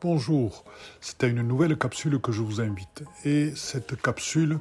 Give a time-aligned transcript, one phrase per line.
[0.00, 0.62] Bonjour,
[1.00, 3.02] c'est à une nouvelle capsule que je vous invite.
[3.24, 4.60] Et cette capsule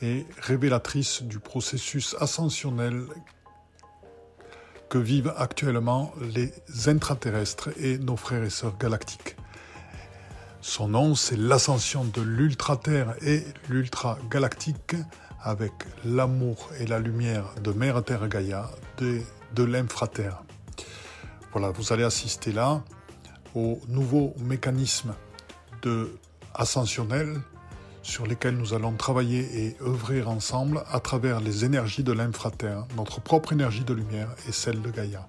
[0.00, 3.04] est révélatrice du processus ascensionnel
[4.88, 6.52] que vivent actuellement les
[6.88, 9.36] intraterrestres et nos frères et sœurs galactiques.
[10.62, 14.96] Son nom, c'est l'ascension de l'ultra-terre et l'ultra-galactique
[15.40, 15.72] avec
[16.04, 18.68] l'amour et la lumière de Mère Terre Gaïa,
[18.98, 19.20] de,
[19.54, 20.42] de l'infraterre.
[21.52, 22.82] Voilà, vous allez assister là
[23.54, 25.14] aux nouveaux mécanismes
[25.82, 26.10] de
[26.54, 27.40] ascensionnels
[28.02, 33.20] sur lesquels nous allons travailler et œuvrer ensemble à travers les énergies de l'infraterre, notre
[33.20, 35.28] propre énergie de lumière et celle de Gaïa.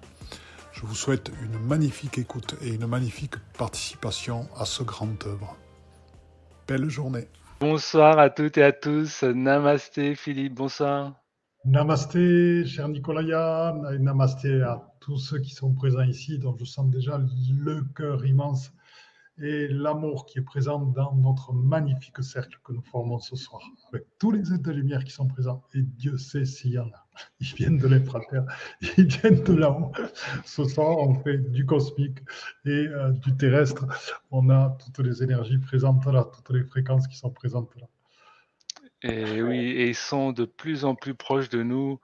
[0.72, 5.56] Je vous souhaite une magnifique écoute et une magnifique participation à ce grand œuvre.
[6.66, 7.28] Belle journée.
[7.60, 9.22] Bonsoir à toutes et à tous.
[9.22, 11.12] Namasté Philippe, bonsoir.
[11.64, 17.18] Namasté, cher Nicolaya, namasté à tous ceux qui sont présents ici, dont je sens déjà
[17.18, 18.72] le cœur immense
[19.36, 23.60] et l'amour qui est présent dans notre magnifique cercle que nous formons ce soir,
[23.92, 25.62] avec tous les êtres de lumière qui sont présents.
[25.74, 27.06] Et Dieu sait s'il y en a.
[27.40, 28.46] Ils viennent de l'infraterre,
[28.96, 29.92] ils viennent de là-haut.
[30.44, 32.20] Ce soir, on fait du cosmique
[32.64, 33.86] et euh, du terrestre.
[34.30, 37.86] On a toutes les énergies présentes là, toutes les fréquences qui sont présentes là.
[39.06, 42.00] Et oui, et ils sont de plus en plus proches de nous.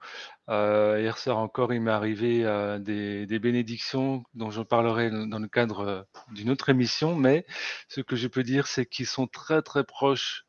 [0.49, 5.47] Euh, hier soir encore, il m'est arrivé euh, des, bénédictions dont je parlerai dans le
[5.47, 7.47] cadre euh, d'une autre émission, mais
[7.87, 10.45] ce que je peux dire, c'est qu'ils sont très très proches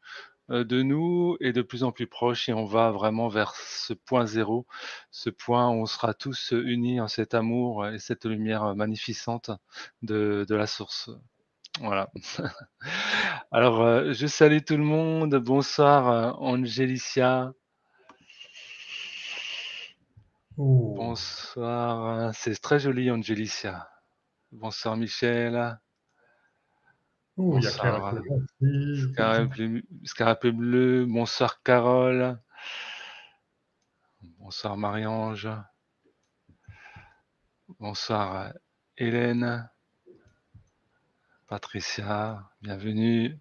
[0.48, 4.26] de nous et de plus en plus proches et on va vraiment vers ce point
[4.26, 4.66] zéro,
[5.10, 9.50] ce point où on sera tous unis en cet amour et cette lumière magnificente
[10.02, 11.10] de la source.
[11.80, 12.10] Voilà.
[13.50, 15.34] Alors, euh, je salue tout le monde.
[15.36, 17.52] Bonsoir, euh, Angelicia.
[20.58, 20.94] Oh.
[20.96, 22.06] Bonsoir.
[22.06, 23.88] Euh, c'est très joli, Angelicia.
[24.52, 25.78] Bonsoir, Michel.
[27.38, 28.14] Oh, Bonsoir,
[30.04, 31.06] Scarapé bleu.
[31.06, 32.38] Bonsoir, Carole.
[34.38, 35.48] Bonsoir, Marie-Ange.
[37.80, 38.52] Bonsoir,
[38.98, 39.71] Hélène.
[41.52, 43.38] Patricia, bienvenue.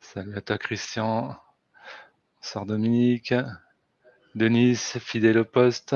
[0.00, 1.36] Salut à toi Christian.
[2.34, 3.32] Bonsoir Dominique.
[4.34, 5.94] Denise, fidèle au poste.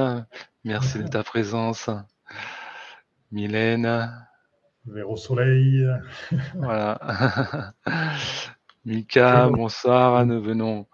[0.63, 1.91] Merci de ta présence.
[3.33, 4.09] Mylène.
[4.87, 5.85] Vers au soleil.
[6.55, 7.75] voilà.
[8.85, 10.25] Mika, bonsoir.
[10.27, 10.87] Nous venons,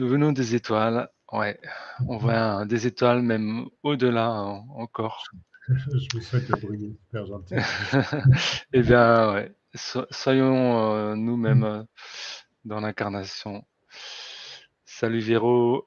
[0.00, 1.08] nous venons des étoiles.
[1.30, 1.60] Ouais,
[2.08, 5.22] on voit des étoiles même au-delà hein, encore.
[5.68, 7.54] Je vous souhaite de briller, super gentil.
[8.74, 9.52] eh bien, ouais.
[10.10, 11.82] soyons euh, nous-mêmes euh,
[12.66, 13.64] dans l'incarnation.
[14.84, 15.86] Salut Véro.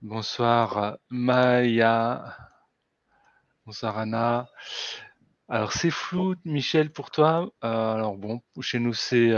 [0.00, 2.36] Bonsoir Maya.
[3.64, 4.48] Bonsoir Anna.
[5.48, 7.48] Alors c'est flou, Michel, pour toi.
[7.62, 9.30] Euh, alors bon, chez nous c'est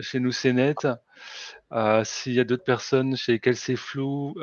[0.00, 0.86] chez nous c'est net.
[2.04, 4.34] S'il y a d'autres personnes chez lesquelles c'est flou,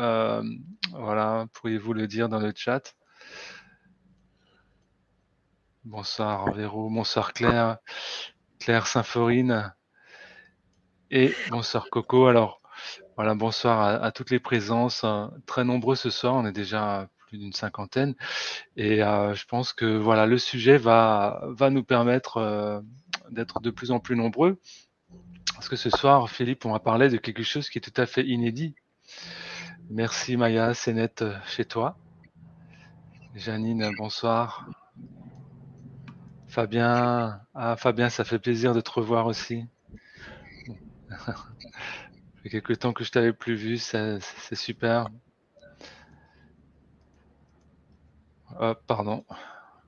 [0.92, 2.96] voilà, pourriez-vous le dire dans le chat?
[5.86, 7.78] Bonsoir Véro, bonsoir Claire,
[8.60, 9.74] Claire Symphorine
[11.10, 12.28] et bonsoir Coco.
[12.28, 12.62] Alors
[13.16, 15.32] voilà, bonsoir à, toutes les présences, hein.
[15.46, 18.16] très nombreux ce soir, on est déjà plus d'une cinquantaine
[18.76, 21.40] et euh, je pense que voilà le sujet va
[21.72, 22.82] nous permettre euh,
[23.32, 24.60] d'être de plus en plus nombreux
[25.54, 28.06] parce que ce soir Philippe on va parler de quelque chose qui est tout à
[28.06, 28.76] fait inédit.
[29.90, 31.98] Merci Maya, c'est net euh, chez toi.
[33.34, 34.66] Janine, bonsoir.
[36.59, 39.66] Fabien, ah Fabien, ça fait plaisir de te revoir aussi.
[41.09, 41.34] ça
[42.44, 44.20] fait quelque temps que je t'avais plus vu, c'est
[44.56, 45.08] super.
[48.88, 49.24] pardon.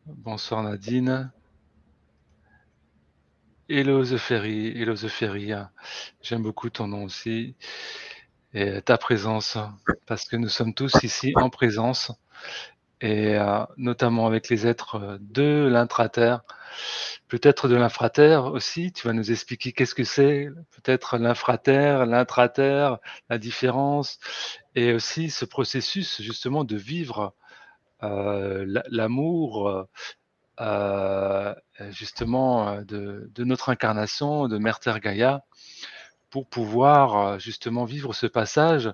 [0.05, 1.29] Bonsoir Nadine.
[3.67, 5.51] Hello The Ferry, Hello The Ferry.
[6.21, 7.57] J'aime beaucoup ton nom aussi
[8.53, 9.57] et ta présence
[10.05, 12.13] parce que nous sommes tous ici en présence
[13.01, 16.43] et euh, notamment avec les êtres de l'intraterre,
[17.27, 18.91] peut-être de l'infraterre aussi.
[18.91, 22.99] Tu vas nous expliquer qu'est-ce que c'est, peut-être l'infraterre, l'intraterre,
[23.29, 24.19] la différence,
[24.75, 27.33] et aussi ce processus justement de vivre
[28.03, 29.87] euh, l'amour.
[30.59, 31.55] Euh,
[31.89, 35.43] justement de, notre incarnation de Mère Terre Gaïa
[36.29, 38.91] pour pouvoir justement vivre ce passage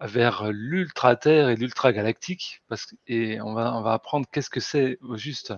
[0.00, 2.62] vers l'ultra-terre et l'ultra-galactique,
[3.06, 5.54] et on va, apprendre qu'est-ce que c'est au juste,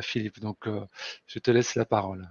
[0.00, 0.40] Philippe.
[0.40, 0.84] Donc, euh,
[1.26, 2.28] je te laisse la parole.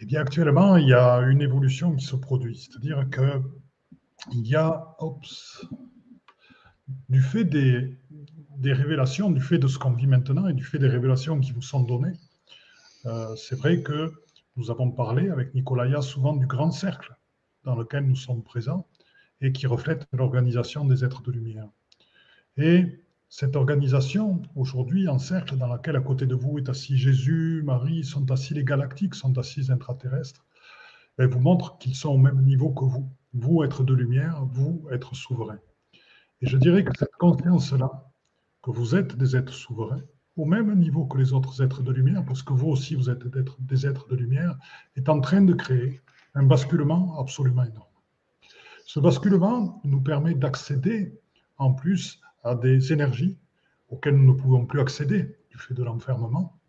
[0.00, 3.42] Eh bien, actuellement, il y a une évolution qui se produit, c'est-à-dire que
[4.32, 4.96] il y a,
[7.08, 7.98] du fait des,
[8.58, 11.52] des révélations du fait de ce qu'on vit maintenant et du fait des révélations qui
[11.52, 12.12] vous sont données.
[13.06, 14.12] Euh, c'est vrai que
[14.56, 17.14] nous avons parlé avec Nicolaya souvent du grand cercle
[17.64, 18.86] dans lequel nous sommes présents
[19.40, 21.68] et qui reflète l'organisation des êtres de lumière.
[22.56, 23.03] Et
[23.36, 28.04] cette organisation, aujourd'hui, en cercle, dans laquelle à côté de vous est assis Jésus, Marie,
[28.04, 30.46] sont assis les galactiques, sont assis les intraterrestres,
[31.18, 33.10] elle vous montre qu'ils sont au même niveau que vous.
[33.32, 35.58] Vous, être de lumière, vous, être souverain.
[36.42, 38.08] Et je dirais que cette conscience-là,
[38.62, 40.02] que vous êtes des êtres souverains,
[40.36, 43.26] au même niveau que les autres êtres de lumière, parce que vous aussi, vous êtes
[43.58, 44.56] des êtres de lumière,
[44.94, 46.00] est en train de créer
[46.36, 47.96] un basculement absolument énorme.
[48.86, 51.18] Ce basculement nous permet d'accéder
[51.56, 53.38] en plus à des énergies
[53.88, 56.60] auxquelles nous ne pouvons plus accéder du fait de l'enfermement,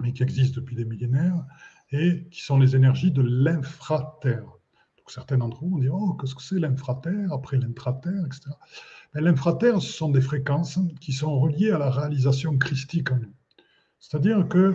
[0.00, 1.44] mais qui existent depuis des millénaires
[1.90, 4.46] et qui sont les énergies de l'infraterre.
[4.96, 8.50] Donc certains d'entre vous vont dire Oh, qu'est-ce que c'est l'infraterre, après l'intraterre, etc.
[9.14, 13.34] L'infraterre, ce sont des fréquences qui sont reliées à la réalisation christique en nous.
[14.00, 14.74] C'est-à-dire que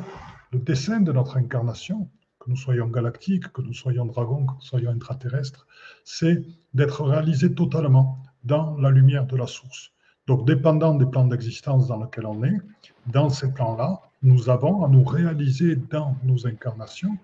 [0.52, 4.62] le dessin de notre incarnation, que nous soyons galactiques, que nous soyons dragons, que nous
[4.62, 5.66] soyons intraterrestres,
[6.04, 9.92] c'est d'être réalisé totalement dans la lumière de la source.
[10.28, 12.60] Donc, dépendant des plans d'existence dans lesquels on est,
[13.08, 17.18] dans ces plans-là, nous avons à nous réaliser dans nos incarnations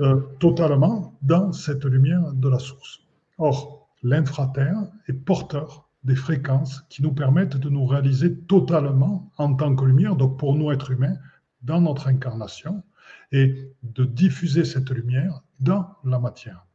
[0.00, 3.00] euh, totalement dans cette lumière de la source.
[3.38, 9.74] Or, l'infraterre est porteur des fréquences qui nous permettent de nous réaliser totalement en tant
[9.74, 11.16] que lumière, donc pour nous être humains,
[11.62, 12.82] dans notre incarnation,
[13.30, 16.66] et de diffuser cette lumière dans la matière.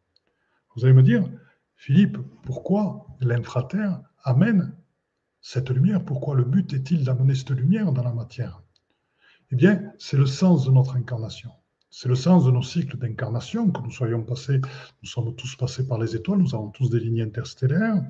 [0.75, 1.23] Vous allez me dire,
[1.75, 4.73] Philippe, pourquoi l'infraterre amène
[5.41, 8.61] cette lumière Pourquoi le but est-il d'amener cette lumière dans la matière?
[9.51, 11.51] Eh bien, c'est le sens de notre incarnation.
[11.89, 14.61] C'est le sens de nos cycles d'incarnation, que nous soyons passés,
[15.01, 18.03] nous sommes tous passés par les étoiles, nous avons tous des lignes interstellaires.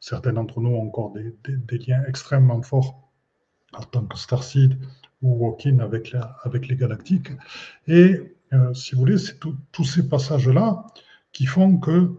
[0.00, 3.10] Certains d'entre nous ont encore des, liens extrêmement forts
[3.72, 4.78] en tant que Starseed
[5.22, 6.14] ou Walking avec,
[6.44, 7.30] avec les galactiques.
[7.86, 10.84] Et euh, si vous voulez, c'est tous ces passages-là
[11.32, 12.12] qui font que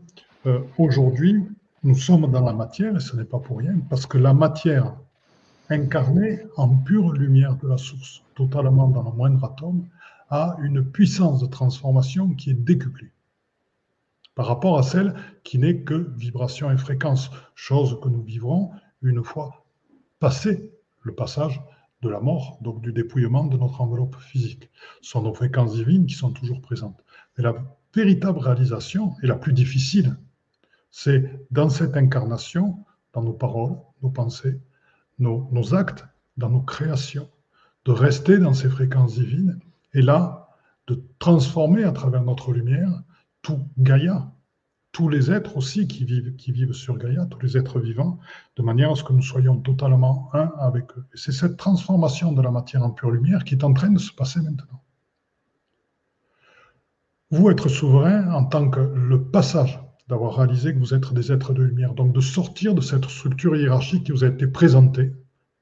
[0.48, 1.44] euh, aujourd'hui,
[1.84, 4.96] nous sommes dans la matière, et ce n'est pas pour rien, parce que la matière
[5.70, 9.88] incarnée en pure lumière de la source, totalement dans le moindre atome,
[10.30, 13.12] a une puissance de transformation qui est décuplée
[14.38, 18.70] par rapport à celle qui n'est que vibration et fréquence, chose que nous vivrons
[19.02, 19.66] une fois
[20.20, 20.72] passé
[21.02, 21.60] le passage
[22.04, 24.70] de la mort, donc du dépouillement de notre enveloppe physique.
[25.02, 27.04] Ce sont nos fréquences divines qui sont toujours présentes.
[27.36, 27.56] Mais la
[27.96, 30.16] véritable réalisation, et la plus difficile,
[31.00, 32.84] c'est dans cette incarnation,
[33.14, 34.60] dans nos paroles, nos pensées,
[35.20, 36.04] nos, actes,
[36.38, 37.30] dans nos créations,
[37.86, 39.60] de rester dans ces fréquences divines
[39.94, 40.50] et là,
[40.88, 42.90] de transformer à travers notre lumière
[43.44, 44.32] tout Gaïa,
[44.92, 48.18] tous les êtres aussi qui vivent, qui vivent sur Gaïa, tous les êtres vivants,
[48.56, 51.06] de manière à ce que nous soyons totalement un avec eux.
[51.14, 54.00] Et c'est cette transformation de la matière en pure lumière qui est en train de
[54.00, 54.82] se passer maintenant.
[57.30, 61.54] Vous être souverain en tant que le passage d'avoir réalisé que vous êtes des êtres
[61.54, 61.94] de lumière.
[61.94, 65.14] Donc de sortir de cette structure hiérarchique qui vous a été présentée,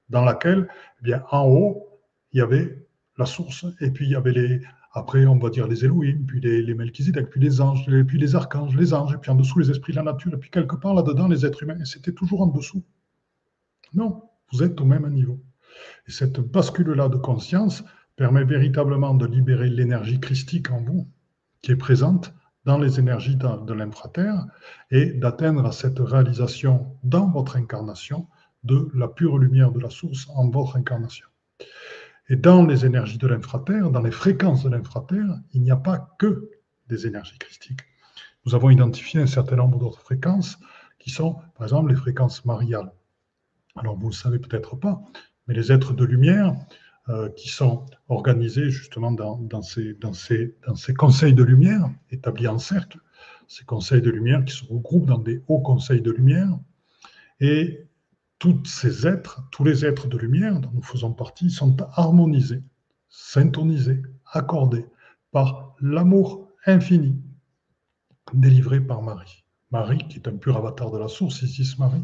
[0.10, 0.68] dans laquelle,
[1.02, 1.88] eh bien, en haut,
[2.32, 2.86] il y avait
[3.18, 4.62] la source, et puis il y avait les,
[4.94, 8.36] après, on va dire les Elohim, puis les, les Melchizedek, puis les anges, puis les
[8.36, 10.76] archanges, les anges, et puis en dessous les esprits de la nature, et puis quelque
[10.76, 12.84] part là-dedans les êtres humains, et c'était toujours en dessous.
[13.94, 15.42] Non, vous êtes au même niveau.
[16.08, 17.84] Et cette bascule-là de conscience
[18.16, 21.08] permet véritablement de libérer l'énergie christique en vous,
[21.62, 22.34] qui est présente,
[22.66, 24.46] dans les énergies de, l'infraterre
[24.92, 28.28] et d'atteindre cette réalisation dans votre incarnation
[28.64, 31.28] de la pure lumière de la source en votre incarnation.
[32.28, 36.16] Et dans les énergies de l'infraterre, dans les fréquences de l'infraterre, il n'y a pas
[36.18, 36.50] que
[36.88, 37.82] des énergies christiques.
[38.46, 40.58] Nous avons identifié un certain nombre d'autres fréquences
[40.98, 42.92] qui sont, par exemple, les fréquences mariales.
[43.76, 45.02] Alors, vous ne le savez peut-être pas,
[45.48, 46.56] mais les êtres de lumière
[47.10, 49.96] euh, qui sont organisés justement dans, ces,
[50.98, 53.00] conseils de lumière établis en cercle,
[53.48, 56.50] ces conseils de lumière qui se regroupent dans des hauts conseils de lumière.
[57.40, 57.86] Et
[58.40, 62.64] tous ces êtres, tous les êtres de lumière dont nous faisons partie, sont harmonisés,
[63.08, 64.88] syntonisés, accordés
[65.32, 67.22] par l'amour infini
[68.34, 69.44] délivré par Marie.
[69.70, 72.04] Marie, qui est un pur avatar de la source, Isis Marie,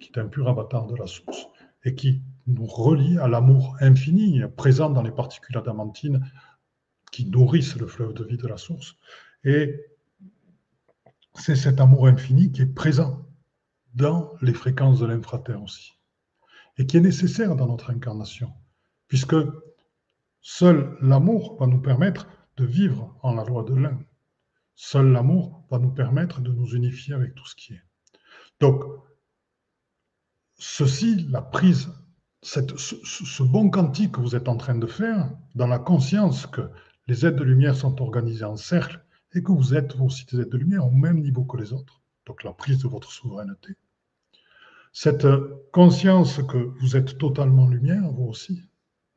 [0.00, 1.46] qui est un pur avatar de la source,
[1.84, 6.24] et qui nous relie à l'amour infini présent dans les particules adamantines
[7.12, 8.96] qui nourrissent le fleuve de vie de la source.
[9.44, 9.80] Et
[11.34, 13.26] c'est cet amour infini qui est présent
[13.94, 15.92] dans les fréquences de l'infraterre aussi,
[16.76, 18.52] et qui est nécessaire dans notre incarnation,
[19.08, 19.36] puisque
[20.40, 23.98] seul l'amour va nous permettre de vivre en la loi de l'un.
[24.74, 27.82] Seul l'amour va nous permettre de nous unifier avec tout ce qui est.
[28.60, 28.82] Donc,
[30.58, 31.92] ceci, la prise,
[32.44, 36.68] ce, bon quantique que vous êtes en train de faire, dans la conscience que
[37.08, 40.50] les êtres de lumière sont organisés en cercle et que vous êtes aussi des êtres
[40.50, 43.74] de lumière au même niveau que les autres, donc la prise de votre souveraineté.
[44.92, 45.26] Cette
[45.72, 48.62] conscience que vous êtes totalement lumière, vous aussi,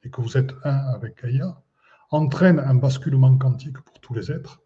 [0.04, 1.62] et que vous êtes un avec Gaïa,
[2.10, 4.62] entraîne un basculement quantique pour tous les êtres.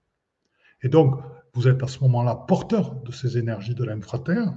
[0.84, 1.20] Et donc,
[1.54, 4.54] vous êtes à ce moment-là porteur de ces énergies de l'infraterre,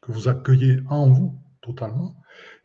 [0.00, 2.16] que vous accueillez en vous totalement,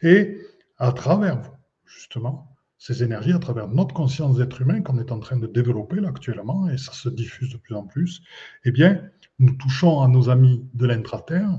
[0.02, 0.38] et
[0.78, 1.52] à travers
[1.86, 6.06] justement, ces énergies, à travers notre conscience d'être humain qu'on est en train de développer
[6.06, 8.22] actuellement, et ça se diffuse de plus en plus,
[8.64, 9.02] eh bien,
[9.40, 11.50] nous touchons à nos amis de l'intraterre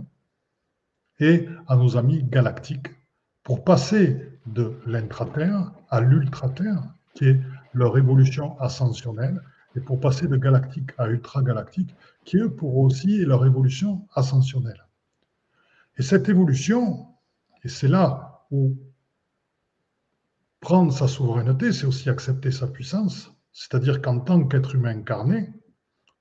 [1.19, 2.89] et à nos amis galactiques
[3.43, 6.83] pour passer de l'intraterre à l'ultraterre,
[7.15, 7.41] qui est
[7.73, 9.41] leur évolution ascensionnelle,
[9.75, 14.85] et pour passer de galactique à ultra-galactique, qui eux pour aussi leur évolution ascensionnelle.
[15.99, 17.07] Et cette évolution,
[17.67, 18.79] et c'est là où
[20.61, 25.53] prendre sa souveraineté, c'est aussi accepter sa puissance, c'est-à-dire qu'en tant qu'être humain incarné,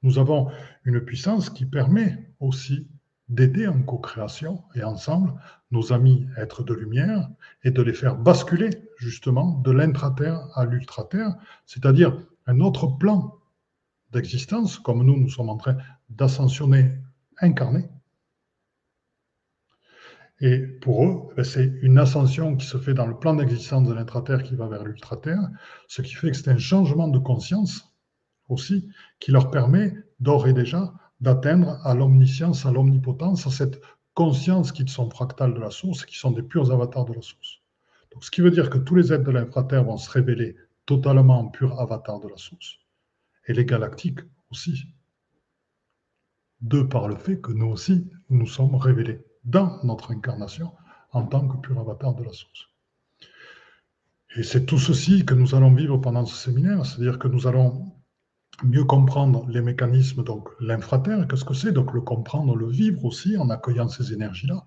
[0.01, 0.49] nous avons
[0.85, 2.87] une puissance qui permet aussi
[3.29, 7.29] d'aider en co-création et ensemble nos amis êtres de lumière
[7.63, 11.35] et de les faire basculer justement de l'intraterre à l'ultraterre,
[11.67, 13.35] c'est-à-dire un autre plan
[14.13, 15.77] d'existence, comme nous, nous sommes en train
[16.09, 16.93] d'ascensionner
[17.39, 17.87] incarné.
[20.41, 23.93] Et pour eux, eh c'est une ascension qui se fait dans le plan d'existence de
[23.93, 25.47] l'intraterre qui va vers l'ultraterre,
[25.87, 27.95] ce qui fait que c'est un changement de conscience
[28.49, 28.89] aussi
[29.19, 33.81] qui leur permet d'ores et déjà d'atteindre à l'omniscience, à l'omnipotence, à cette
[34.13, 37.61] conscience qui sont fractales de la source, qui sont des purs avatars de la source.
[38.11, 41.39] Donc, ce qui veut dire que tous les êtres de l'infraterre vont se révéler totalement
[41.39, 42.79] en purs avatars de la source,
[43.47, 44.19] et les galactiques
[44.51, 44.85] aussi,
[46.61, 50.71] de par le fait que nous aussi, nous sommes révélés dans notre incarnation
[51.11, 52.69] en tant que pur avatar de la source.
[54.35, 57.93] Et c'est tout ceci que nous allons vivre pendant ce séminaire, c'est-à-dire que nous allons
[58.63, 63.37] mieux comprendre les mécanismes, donc l'infraterre, qu'est-ce que c'est, donc le comprendre, le vivre aussi
[63.37, 64.65] en accueillant ces énergies-là.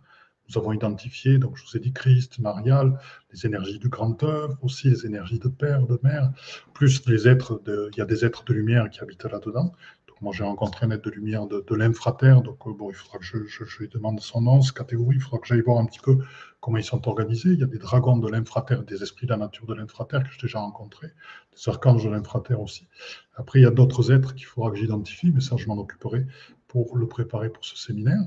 [0.49, 2.99] Nous avons identifié, donc je vous ai dit Christ, Marial,
[3.33, 6.33] les énergies du grand œuvre, aussi les énergies de père, de mère,
[6.73, 9.73] plus les êtres, de, il y a des êtres de lumière qui habitent là-dedans.
[10.21, 13.19] Moi, j'ai rencontré un être de lumière de, de l'infraterre, donc euh, bon, il faudra
[13.19, 16.01] que je, lui demande son nom, sa catégorie, il faudra que j'aille voir un petit
[16.01, 16.19] peu
[16.61, 17.51] comment ils sont organisés.
[17.51, 20.31] Il y a des dragons de l'infraterre, des esprits de la nature de l'infraterre que
[20.31, 21.09] j'ai déjà rencontrés,
[21.55, 22.89] des archanges de l'infraterre aussi.
[23.37, 26.27] Après, il y a d'autres êtres qu'il faudra que j'identifie, mais ça, je m'en occuperai
[26.67, 28.21] pour le préparer pour ce séminaire.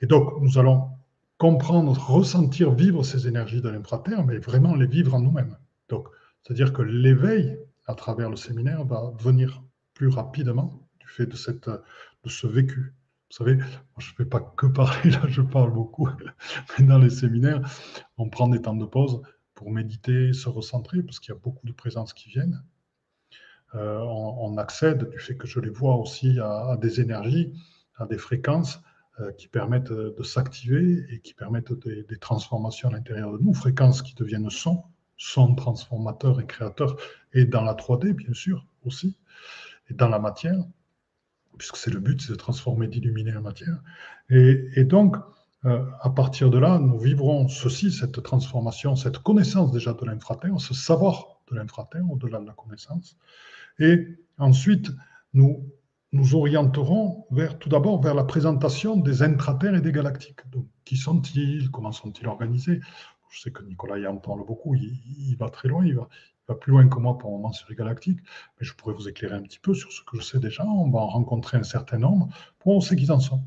[0.00, 0.88] Et donc, nous allons
[1.38, 5.56] comprendre, ressentir, vivre ces énergies de l'infraterre, mais vraiment les vivre en nous-mêmes.
[5.88, 6.08] Donc,
[6.42, 9.62] c'est-à-dire que l'éveil à travers le séminaire va venir
[9.94, 12.94] plus rapidement fait de, cette, de ce vécu.
[13.30, 13.58] Vous savez,
[13.98, 16.08] je ne fais pas que parler, là je parle beaucoup,
[16.78, 17.60] mais dans les séminaires,
[18.18, 19.22] on prend des temps de pause
[19.54, 22.62] pour méditer, se recentrer, parce qu'il y a beaucoup de présences qui viennent.
[23.76, 27.54] Euh, on, accède, du fait que je les vois aussi, à, des énergies,
[27.96, 28.80] à des fréquences
[29.20, 33.54] euh, qui permettent de s'activer et qui permettent des, des transformations à l'intérieur de nous,
[33.54, 34.82] fréquences qui deviennent son,
[35.16, 36.96] son transformateur et créateur,
[37.32, 39.16] et dans la 3D, bien sûr, aussi,
[39.88, 40.64] et dans la matière
[41.60, 43.82] puisque c'est le but, c'est de transformer, d'illuminer la matière.
[44.30, 45.16] Et, donc,
[45.66, 50.58] euh, à partir de là, nous vivrons ceci, cette transformation, cette connaissance déjà de l'infraterre,
[50.58, 53.18] ce savoir de l'infraterre au-delà de la connaissance.
[53.78, 54.06] Et
[54.38, 54.90] ensuite,
[55.34, 55.70] nous
[56.12, 60.40] nous orienterons vers, tout d'abord vers la présentation des intraterres et des galactiques.
[60.50, 61.70] Donc, qui sont-ils?
[61.70, 62.80] Comment sont-ils organisés?
[63.28, 64.98] Je sais que Nicolas y en parle beaucoup, il,
[65.28, 66.08] il, va très loin, il va,
[66.54, 68.20] plus loin que moi pour le moment sur les galactiques,
[68.58, 70.64] mais je pourrais vous éclairer un petit peu sur ce que je sais déjà.
[70.64, 72.28] On va en rencontrer un certain nombre
[72.58, 73.42] pour on sait qu'ils en sont.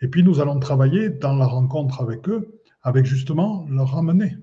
[0.00, 4.36] Et puis nous allons travailler dans la rencontre avec eux, avec justement leur ramener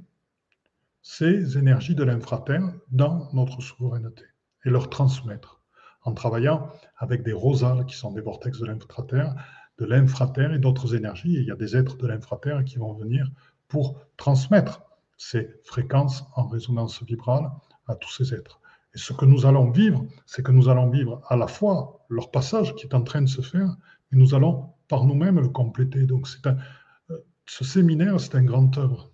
[1.02, 4.24] ces énergies de l'infraterre dans notre souveraineté
[4.66, 5.62] et leur transmettre
[6.02, 9.36] en travaillant avec des rosales qui sont des vortex de l'infraterre,
[9.78, 11.34] de l'infraterre et d'autres énergies.
[11.34, 13.30] Il y a des êtres de l'infraterre qui vont venir
[13.68, 14.82] pour transmettre
[15.18, 17.50] ces fréquences en résonance vibrale
[17.88, 18.60] à tous ces êtres.
[18.94, 22.32] Et ce que nous allons vivre, c'est que nous allons vivre à la fois leur
[22.32, 23.75] passage qui est en train de se faire,
[24.12, 26.04] mais nous allons par nous-mêmes le compléter.
[26.04, 29.12] Donc c'est euh, ce séminaire, c'est un grand œuvre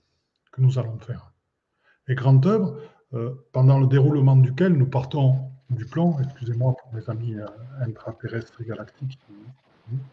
[0.51, 1.33] que nous allons faire.
[2.07, 2.77] Et grand œuvre,
[3.13, 7.45] euh, pendant le déroulement duquel nous partons du plan, excusez-moi pour mes amis euh,
[7.79, 9.19] intraterrestres et galactiques,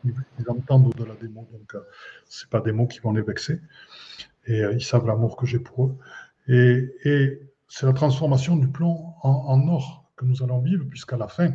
[0.04, 0.14] ils,
[0.48, 1.76] entendent au-delà des mots, donc
[2.24, 3.60] ce pas des mots qui vont les vexer,
[4.46, 5.96] et ils savent l'amour que j'ai pour eux.
[6.48, 11.28] Et, et c'est la transformation du plomb en, or que nous allons vivre, puisqu'à la
[11.28, 11.52] fin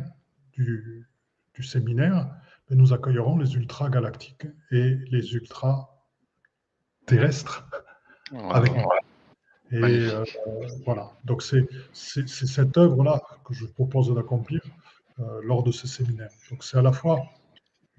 [0.52, 1.06] du,
[1.60, 2.30] séminaire,
[2.68, 6.02] ben, nous accueillerons les ultra-galactiques et les ultra
[7.06, 7.68] terrestre
[8.32, 8.84] avec nous.
[9.70, 10.24] Et euh,
[10.84, 14.60] voilà, donc c'est cette œuvre-là que je propose d'accomplir
[15.18, 16.30] euh, lors de ces séminaires.
[16.50, 17.24] Donc c'est à la fois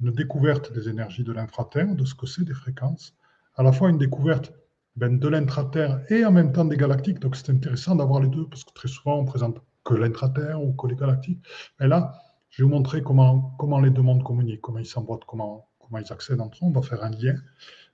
[0.01, 3.15] une découverte des énergies de l'infraterre, de ce que c'est des fréquences,
[3.55, 4.53] à la fois une découverte
[4.95, 7.19] ben, de l'intraterre et en même temps des galactiques.
[7.19, 10.73] Donc c'est intéressant d'avoir les deux, parce que très souvent on présente que l'intraterre ou
[10.73, 11.45] que les galactiques.
[11.79, 12.13] Mais là,
[12.49, 15.99] je vais vous montrer comment, comment les deux mondes communiquent, comment ils s'emboîtent, comment, comment
[15.99, 16.67] ils accèdent entre eux.
[16.67, 17.35] On va faire un lien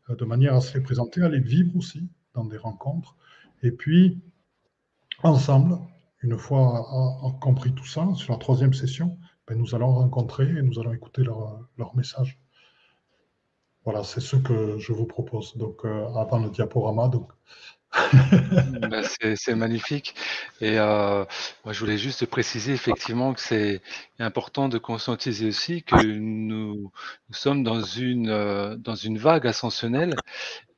[0.10, 3.16] euh, de manière à se les présenter, à les vivre aussi dans des rencontres.
[3.64, 4.22] Et puis,
[5.24, 5.78] ensemble,
[6.22, 6.88] une fois
[7.42, 9.18] compris tout ça, sur la troisième session,
[9.48, 12.40] ben, nous allons rencontrer et nous allons écouter leur, leur message.
[13.84, 15.58] Voilà, c'est ce que je vous propose.
[15.58, 17.30] Donc, euh, avant le diaporama, donc.
[18.90, 19.02] Bah,
[19.36, 20.16] c'est magnifique.
[20.62, 21.26] Et euh,
[21.66, 23.82] moi, je voulais juste préciser effectivement que c'est
[24.20, 26.92] important de conscientiser aussi que nous,
[27.32, 30.16] sommes dans une, euh, dans une vague ascensionnelle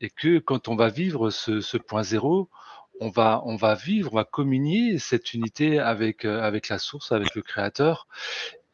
[0.01, 2.49] et que quand on va vivre ce, point zéro,
[2.99, 7.35] on va, on va vivre, on va communier cette unité avec, avec la source, avec
[7.35, 8.07] le créateur,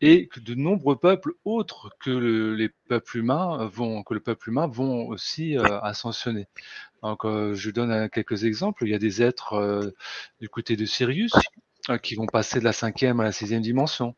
[0.01, 2.09] et que de nombreux peuples autres que
[2.55, 6.47] les peuples humains vont, que le peuple humain vont aussi euh, ascensionner.
[7.03, 8.85] Donc, euh, je donne quelques exemples.
[8.85, 9.93] Il y a des êtres
[10.39, 11.33] du côté de Sirius
[12.03, 14.15] qui vont passer de la cinquième à la sixième dimension.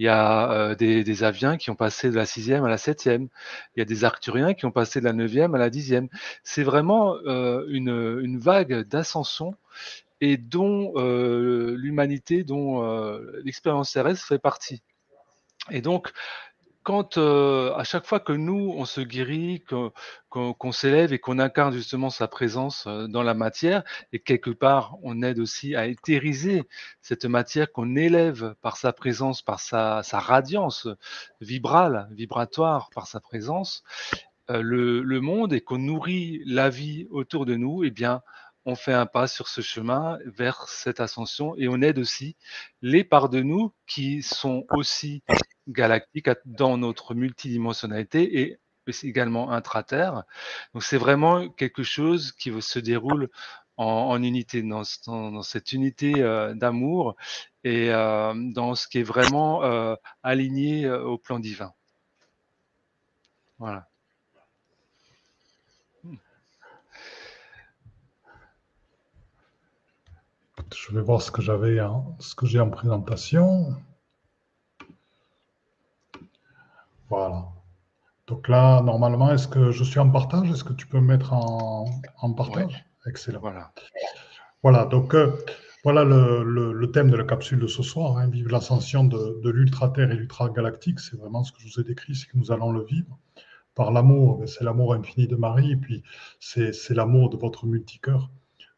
[0.00, 2.78] Il y a euh, des, des, aviens qui ont passé de la sixième à la
[2.78, 3.28] septième.
[3.76, 6.08] Il y a des arcturiens qui ont passé de la neuvième à la dixième.
[6.42, 9.54] C'est vraiment euh, une, une, vague d'ascension
[10.22, 12.82] et dont euh, l'humanité, dont
[13.44, 14.82] l'expérience terrestre fait partie.
[15.70, 16.12] Et donc,
[16.82, 19.62] quand euh, à chaque fois que nous on se guérit,
[20.30, 24.96] qu'on s'élève et qu'on incarne justement sa présence euh, dans la matière, et quelque part
[25.02, 26.64] on aide aussi à éthériser
[27.02, 30.88] cette matière qu'on élève par sa présence, par sa, radiance
[31.40, 33.82] vibrale, vibratoire, par sa présence,
[34.50, 38.22] euh, le, le, monde et qu'on nourrit la vie autour de nous, eh bien
[38.66, 42.36] on fait un pas sur ce chemin vers cette ascension et on aide aussi
[42.82, 45.22] les parts de nous qui sont aussi
[45.68, 48.58] galactiques dans notre multidimensionnalité et
[49.02, 50.24] également intraterre.
[50.74, 53.28] Donc c'est vraiment quelque chose qui se déroule
[53.76, 57.16] en, unité, dans, cette unité euh, d'amour
[57.64, 61.72] et euh, dans ce qui est vraiment euh, aligné au plan divin.
[63.58, 63.89] Voilà.
[70.74, 71.78] Je vais voir ce que j'avais,
[72.18, 73.74] ce que j'ai en présentation.
[77.08, 77.48] Voilà.
[78.28, 80.48] Donc là, normalement, est-ce que je suis en partage?
[80.50, 82.84] Est-ce que tu peux me mettre en, partage?
[83.06, 83.40] Excellent.
[83.40, 83.72] Voilà.
[84.62, 85.32] Voilà, donc euh,
[85.82, 88.18] voilà le, thème de la capsule de ce soir.
[88.18, 88.28] Hein.
[88.28, 91.00] vive l'ascension de, de l'ultra-terre et l'ultra-galactique.
[91.00, 93.18] C'est vraiment ce que je vous ai décrit, c'est que nous allons le vivre
[93.74, 94.44] par l'amour.
[94.46, 96.04] C'est l'amour infini de Marie, et puis
[96.38, 98.30] c'est l'amour de votre multicœur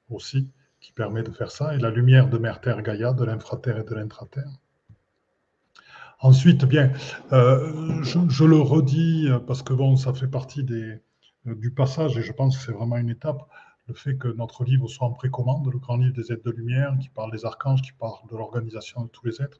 [0.09, 0.49] aussi
[0.83, 3.85] qui permet de faire ça, et la lumière de Mère Terre Gaïa, de l'infraterre et
[3.85, 4.51] de l'intraterre.
[6.21, 6.93] Ensuite, bien,
[7.33, 11.01] euh, je, le redis parce que bon, ça fait partie des,
[11.47, 13.49] euh, du passage et je pense que c'est vraiment une étape.
[13.89, 16.97] Le fait que notre livre soit en précommande, le grand livre des êtres de lumière,
[17.01, 19.59] qui parle des archanges, qui parle de l'organisation de tous les êtres,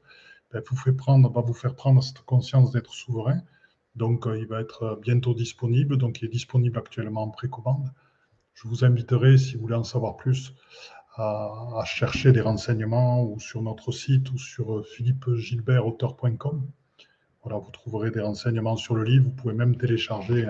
[0.51, 3.41] ben, vous fait prendre, va vous faire prendre cette conscience d'être souverain.
[3.95, 5.97] Donc, euh, il va être bientôt disponible.
[5.97, 7.91] Donc, il est disponible actuellement en précommande.
[8.53, 10.53] Je vous inviterai, si vous voulez en savoir plus,
[11.15, 16.65] à, chercher des renseignements ou sur notre site ou sur euh, philippegilbertauteur.com.
[17.43, 19.25] Voilà, vous trouverez des renseignements sur le livre.
[19.25, 20.47] Vous pouvez même télécharger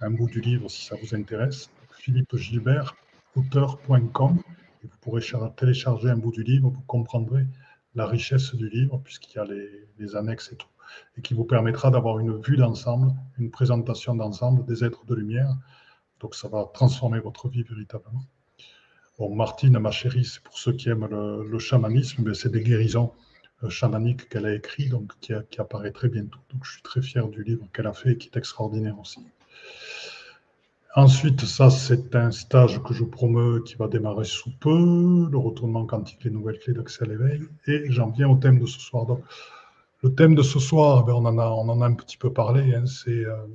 [0.00, 1.70] un, bout du livre si ça vous intéresse.
[1.98, 4.42] philippegilbertauteur.com
[4.82, 5.20] et vous pourrez
[5.56, 6.70] télécharger un bout du livre.
[6.70, 7.46] Vous comprendrez
[7.94, 10.66] la richesse du livre puisqu'il y a les, les annexes et tout
[11.16, 15.54] et qui vous permettra d'avoir une vue d'ensemble, une présentation d'ensemble des êtres de lumière.
[16.20, 18.22] Donc ça va transformer votre vie véritablement.
[19.20, 23.12] Martine, ma chérie, c'est pour ceux qui aiment le, chamanisme, mais c'est des guérisons
[23.62, 26.38] euh, chamaniques qu'elle a écrit, donc qui, apparaît très bientôt.
[26.52, 29.20] Donc je suis très fier du livre qu'elle a fait qui est extraordinaire aussi.
[30.94, 35.86] Ensuite, ça, c'est un stage que je promeux qui va démarrer sous peu, le retournement
[35.86, 37.40] quantique, les nouvelles clés d'accès à l'éveil.
[37.66, 39.06] Et j'en viens au thème de ce soir.
[39.06, 39.22] Donc,
[40.02, 42.30] le thème de ce soir, ben, on, en a, on en a un petit peu
[42.30, 43.46] parlé, hein, euh,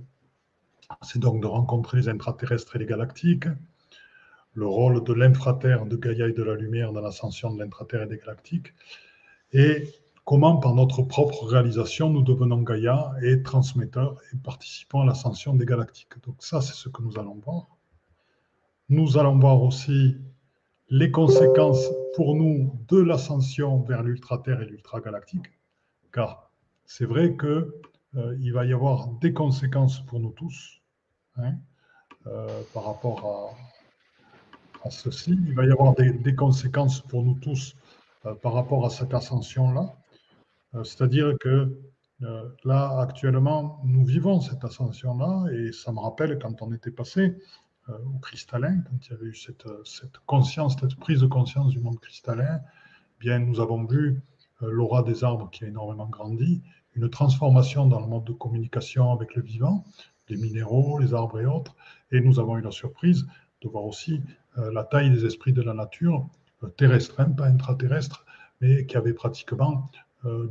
[1.04, 3.48] c'est donc de rencontrer les intraterrestres et les galactiques
[4.58, 8.08] le rôle de l'infraterre de Gaïa et de la lumière dans l'ascension de l'intraterre et
[8.08, 8.74] des galactiques,
[9.54, 9.88] et
[10.26, 15.66] comment par notre propre réalisation nous devenons Gaïa et transmetteurs et participants à l'ascension des
[15.66, 16.20] galactiques.
[16.26, 17.78] Donc ça, c'est ce que nous allons voir.
[18.90, 20.18] Nous allons voir aussi
[20.90, 25.52] les conséquences pour nous de l'ascension vers l'ultra-terre et l'ultra-galactique,
[26.12, 26.50] car
[26.84, 27.68] c'est vrai qu'il
[28.16, 30.82] euh, il va y avoir des conséquences pour nous tous.
[31.36, 31.54] Hein
[32.74, 33.56] par rapport
[34.84, 35.38] à, ceci.
[35.48, 37.76] Il va y avoir des, conséquences pour nous tous
[38.42, 39.96] par rapport à cette ascension-là.
[40.84, 41.80] C'est-à-dire que
[42.64, 47.38] là, actuellement, nous vivons cette ascension-là et ça me rappelle quand on était passé
[47.90, 49.66] au cristallin, quand il y avait eu cette,
[50.26, 52.60] conscience, cette prise de conscience du monde cristallin,
[53.20, 54.22] bien, nous avons vu
[54.64, 56.62] euh, l'aura des arbres qui a énormément grandi,
[56.96, 59.86] une transformation dans le mode de communication avec le vivant,
[60.30, 61.76] les minéraux, les arbres et autres,
[62.12, 63.28] et nous avons eu la surprise
[63.62, 66.28] de voir aussi euh, la taille des esprits de la nature,
[66.64, 68.26] euh, terrestres, hein, pas intraterrestres,
[68.62, 69.90] mais qui avaient pratiquement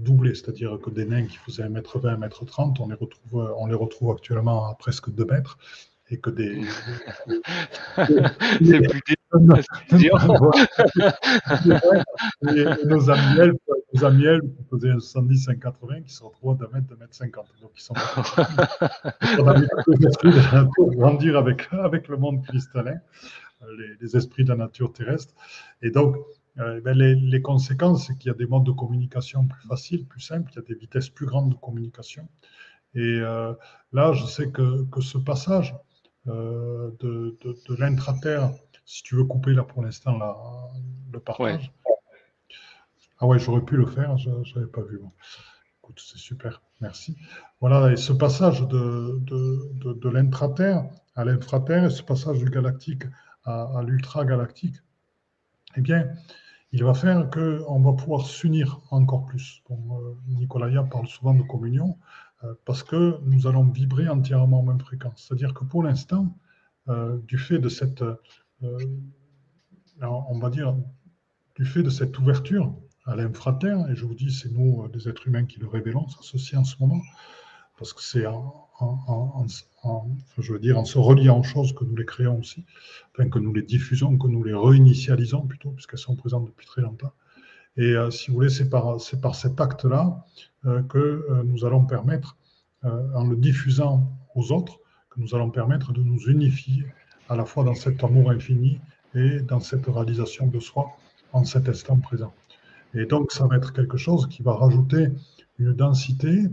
[0.01, 4.13] doublé, c'est-à-dire que des nains qui faisaient 1m20, 1m30, on les retrouve, on les retrouve
[4.13, 5.59] actuellement à presque 2 mètres,
[6.11, 6.63] et que des.
[8.65, 9.03] C'est plus
[12.85, 13.57] nos amis elfes,
[13.95, 14.25] nos amis
[14.57, 17.47] qui faisaient 70, 180, qui se retrouvent d'un mètre, d'un mètre 50.
[17.61, 17.95] Donc, ils sont.
[19.39, 22.99] on a mis les esprits de grandir avec, avec le monde cristallin,
[23.79, 25.35] les, les, esprits de la nature terrestre.
[25.83, 26.17] Et donc,
[26.59, 30.07] euh, ben les, les, conséquences, c'est qu'il y a des modes de communication plus faciles,
[30.07, 32.29] plus simples, il y a des vitesses plus grandes de communication.
[32.95, 33.53] Et euh,
[33.93, 35.75] là, je sais que, que ce passage,
[36.29, 38.53] euh, de, de, de l'intraterre,
[38.85, 40.19] si tu veux couper là pour l'instant
[41.13, 41.73] le partage.
[43.19, 45.01] Ah ouais, j'aurais pu le faire, je n'avais pas vu.
[45.83, 47.17] Écoute, c'est super, merci.
[47.61, 53.05] Voilà, et ce passage de, de, de l'intraterre à l'infraterre et ce passage du galactique
[53.47, 54.77] à, l'ultra-galactique,
[55.77, 56.09] eh bien,
[56.73, 59.63] il va faire qu'on va pouvoir s'unir encore plus.
[59.69, 61.99] Bon, euh, parle souvent de communion.
[62.45, 65.25] Euh, parce que nous allons vibrer entièrement en même fréquence.
[65.27, 66.37] C'est-à-dire que pour l'instant,
[66.89, 68.05] euh, du fait de cette,
[70.03, 70.77] on va dire,
[71.55, 72.75] du fait de cette ouverture
[73.07, 76.19] à l'infraterre, et je vous dis, c'est nous, les êtres humains, qui le révélons, ça
[76.21, 77.01] ceci en ce moment,
[77.79, 82.05] parce que c'est en, je veux dire, en se reliant aux choses que nous les
[82.05, 82.65] créons aussi,
[83.15, 87.13] que nous les diffusons, que nous les réinitialisons plutôt, puisqu'elles sont présentes depuis très longtemps.
[87.79, 90.25] Et si vous voulez, c'est par, par cet acte-là
[90.67, 92.37] euh, que euh, nous allons permettre,
[92.85, 96.85] euh, en le diffusant aux autres, que nous allons permettre de nous unifier
[97.29, 98.81] à la fois dans cet amour infini
[99.15, 100.91] et dans cette réalisation de soi
[101.33, 102.35] en cet instant présent.
[102.95, 105.09] Et donc, ça va être quelque chose qui va rajouter
[105.59, 106.45] une densité,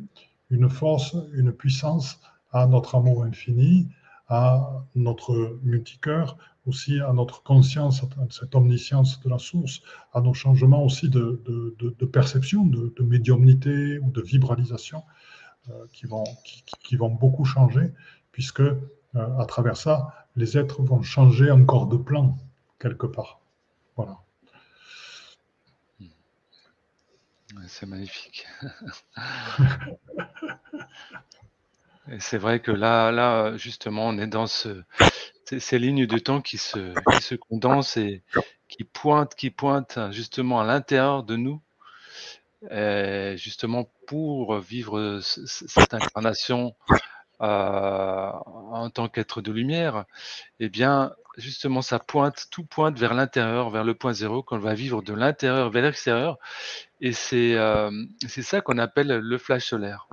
[0.53, 2.19] une force, une puissance
[2.51, 3.89] à notre amour infini,
[4.27, 9.81] à notre multicœur, aussi à notre conscience, à cette omniscience de la source,
[10.13, 15.03] à nos changements aussi de, perception, de, médiumnité ou de vibralisation
[15.69, 16.05] euh, qui,
[16.95, 17.91] vont, beaucoup changer,
[18.31, 18.77] puisque euh,
[19.13, 22.37] à travers ça, les êtres vont changer encore de plan
[22.79, 23.41] quelque part.
[23.95, 24.19] Voilà.
[27.67, 28.47] C'est magnifique.
[32.11, 34.83] Et c'est vrai que là, là, justement, on est dans ce,
[35.45, 38.23] ces lignes de temps qui se, qui se condensent et
[38.67, 41.61] qui pointent, qui pointent justement à l'intérieur de nous,
[43.37, 46.95] justement pour vivre cette incarnation euh,
[47.45, 50.05] en tant qu'être de lumière,
[50.59, 54.73] eh bien, justement, ça pointe, tout pointe vers l'intérieur, vers le point zéro, qu'on va
[54.73, 56.37] vivre de l'intérieur vers l'extérieur.
[57.01, 57.91] Et c'est euh,
[58.27, 60.07] c'est ça qu'on appelle le flash solaire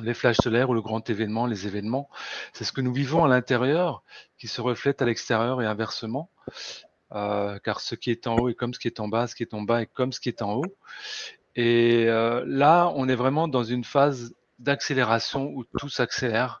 [0.00, 2.08] les flashs solaires ou le grand événement, les événements,
[2.52, 4.02] c'est ce que nous vivons à l'intérieur
[4.38, 6.30] qui se reflète à l'extérieur et inversement.
[7.14, 9.34] Euh, car ce qui est en haut est comme ce qui est en bas, ce
[9.34, 10.76] qui est en bas est comme ce qui est en haut.
[11.56, 16.60] Et euh, là, on est vraiment dans une phase d'accélération où tout s'accélère.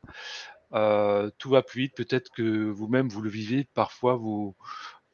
[0.74, 1.94] Euh, tout va plus vite.
[1.96, 3.66] Peut-être que vous-même, vous le vivez.
[3.74, 4.56] Parfois, vous,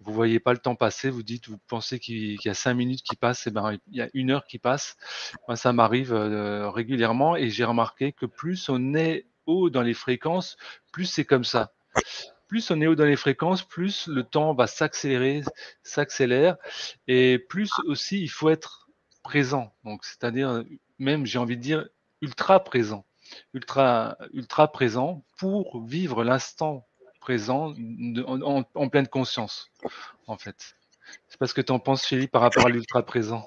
[0.01, 3.03] vous voyez pas le temps passer, vous dites, vous pensez qu'il y a cinq minutes
[3.03, 4.97] qui passent, et eh ben il y a une heure qui passe.
[5.49, 9.95] Moi, ça m'arrive euh, régulièrement et j'ai remarqué que plus on est haut dans les
[9.95, 10.57] fréquences,
[10.93, 11.73] plus c'est comme ça.
[12.47, 15.43] Plus on est haut dans les fréquences, plus le temps va s'accélérer,
[15.83, 16.57] s'accélère,
[17.09, 18.89] et plus aussi il faut être
[19.23, 19.75] présent.
[19.85, 20.65] Donc, c'est-à-dire
[20.99, 21.89] même, j'ai envie de dire,
[22.21, 23.05] ultra présent,
[23.55, 26.87] ultra ultra présent pour vivre l'instant
[27.21, 27.75] présent
[28.27, 29.71] en, pleine conscience,
[30.27, 30.77] en fait.
[31.29, 33.47] C'est parce que tu en penses, Philippe, par rapport à l'ultra présent?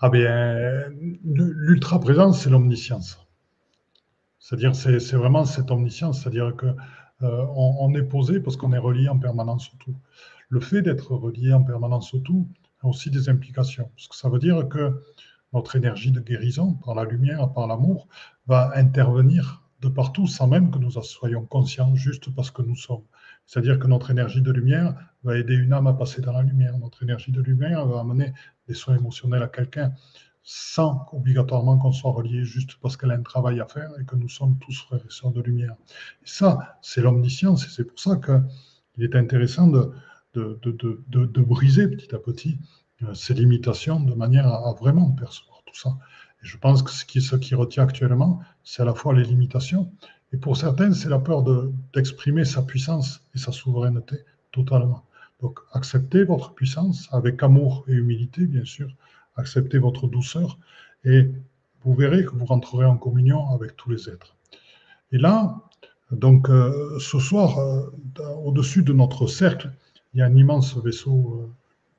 [0.00, 0.88] Ah bien,
[1.24, 3.18] l'ultra présent, c'est l'omniscience.
[4.38, 6.66] C'est-à-dire, c'est vraiment cette omniscience, c'est-à-dire que
[7.22, 9.96] euh, on, est posé parce qu'on est relié en permanence au tout.
[10.48, 12.48] Le fait d'être relié en permanence au tout
[12.82, 15.02] a aussi des implications, parce que ça veut dire que
[15.52, 18.08] notre énergie de guérison, par la lumière, par l'amour,
[18.46, 22.76] va intervenir de partout sans même que nous en soyons conscients, juste parce que nous
[22.76, 23.04] sommes.
[23.46, 26.76] C'est-à-dire que notre énergie de lumière va aider une âme à passer dans la lumière.
[26.78, 28.34] Notre énergie de lumière va amener
[28.66, 29.92] des soins émotionnels à quelqu'un.
[30.42, 34.16] sans obligatoirement qu'on soit relié juste parce qu'elle a un travail à faire et que
[34.16, 35.76] nous sommes tous frères et sœurs de lumière.
[36.22, 39.92] Et ça, c'est l'omniscience et c'est pour ça qu'il est intéressant de,
[40.34, 42.58] de, de, de, briser petit à petit
[43.02, 45.90] euh, ces limitations de manière à, vraiment percevoir tout ça.
[46.42, 49.90] Et je pense que ce qui, retient actuellement, c'est à la fois les limitations
[50.32, 51.42] et pour certains, c'est la peur
[51.94, 54.16] d'exprimer sa puissance et sa souveraineté
[54.52, 55.04] totalement.
[55.40, 58.88] Donc, acceptez votre puissance avec amour et humilité, bien sûr,
[59.36, 60.58] acceptez votre douceur
[61.04, 61.30] et
[61.82, 64.36] vous verrez que vous rentrerez en communion avec tous les êtres.
[65.12, 65.56] Et là,
[66.10, 67.88] donc euh, ce soir, euh,
[68.44, 69.70] au-dessus de notre cercle,
[70.12, 71.50] il y a un immense vaisseau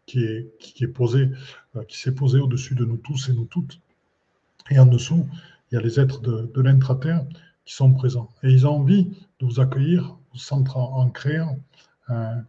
[0.10, 1.30] qui, est, posé,
[1.88, 3.80] qui s'est posé au-dessus de nous tous et nous toutes.
[4.72, 5.28] Et en dessous,
[5.72, 7.26] il y a les êtres de, de l'intra-terre
[7.66, 8.30] qui sont présents.
[8.44, 11.60] Et ils ont envie de vous accueillir au centre en, créant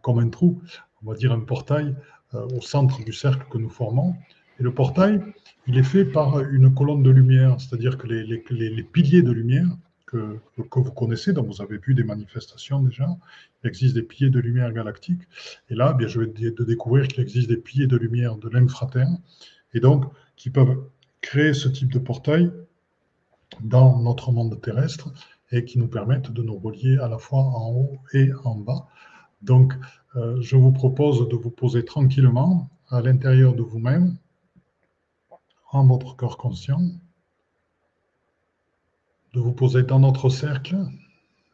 [0.01, 0.59] comme un trou,
[1.03, 1.95] on va dire un portail
[2.33, 4.15] au centre du cercle que nous formons.
[4.59, 5.21] Et le portail,
[5.67, 9.67] il est fait par une colonne de lumière, c'est-à-dire que les, piliers de lumière
[10.11, 13.07] que, vous connaissez, dont vous avez vu des manifestations déjà,
[13.63, 15.23] il existe des piliers de lumière galactiques.
[15.69, 19.09] Et là, bien, je vais de découvrir qu'il existe des piliers de lumière de l'infraterre,
[19.73, 20.83] et donc qui peuvent
[21.21, 22.51] créer ce type de portail
[23.61, 25.11] dans notre monde terrestre
[25.51, 28.87] et qui nous permettent de nous relier à la fois en haut et en bas.
[29.41, 29.73] Donc,
[30.15, 34.17] euh, je vous propose de vous poser tranquillement à l'intérieur de vous-même
[35.71, 36.81] en votre corps conscient,
[39.33, 40.77] de vous poser dans notre cercle,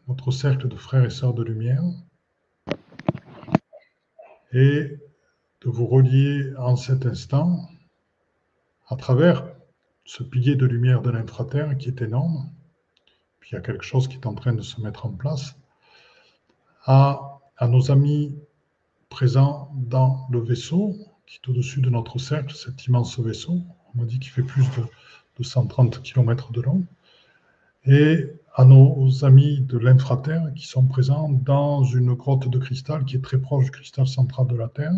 [0.08, 1.84] notre cercle de frères et sœurs de lumière,
[4.54, 4.98] et
[5.62, 7.68] de vous relier en cet instant
[8.88, 9.46] à travers
[10.06, 12.50] ce pilier de lumière de l'infraterre qui est énorme,
[13.40, 15.56] puis il y a quelque chose qui est en train de se mettre en place,
[16.86, 18.40] à, nos amis
[19.10, 23.62] présents dans le vaisseau qui est au-dessus de notre cercle, cet immense vaisseau,
[23.98, 24.64] on dit qu'il fait plus
[25.38, 26.86] de, 130 km de long,
[27.88, 33.16] et à nos amis de l'infraterre qui sont présents dans une grotte de cristal qui
[33.16, 34.94] est très proche du cristal central de la Terre.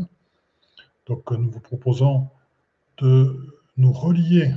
[1.06, 2.30] Donc nous vous proposons
[2.98, 4.54] de nous relier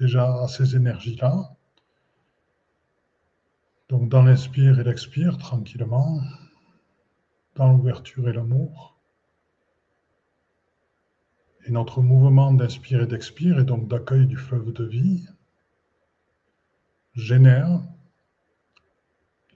[0.00, 1.54] déjà à ces énergies-là.
[3.90, 6.20] Donc dans l'inspire et l'expire, tranquillement,
[7.56, 8.96] dans l'ouverture et l'amour.
[11.66, 15.26] Et notre mouvement d'inspire et d'expire, et donc d'accueil du fleuve de vie,
[17.16, 17.80] génère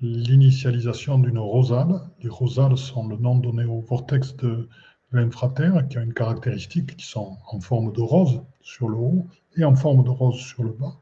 [0.00, 2.00] l'initialisation d'une rosale.
[2.22, 4.68] Les rosales sont le nom donné au vortex de
[5.12, 9.64] l'infraterre, qui a une caractéristique qui sont en forme de rose sur le haut et
[9.64, 10.96] en forme de rose sur le bas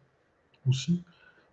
[0.66, 1.04] aussi.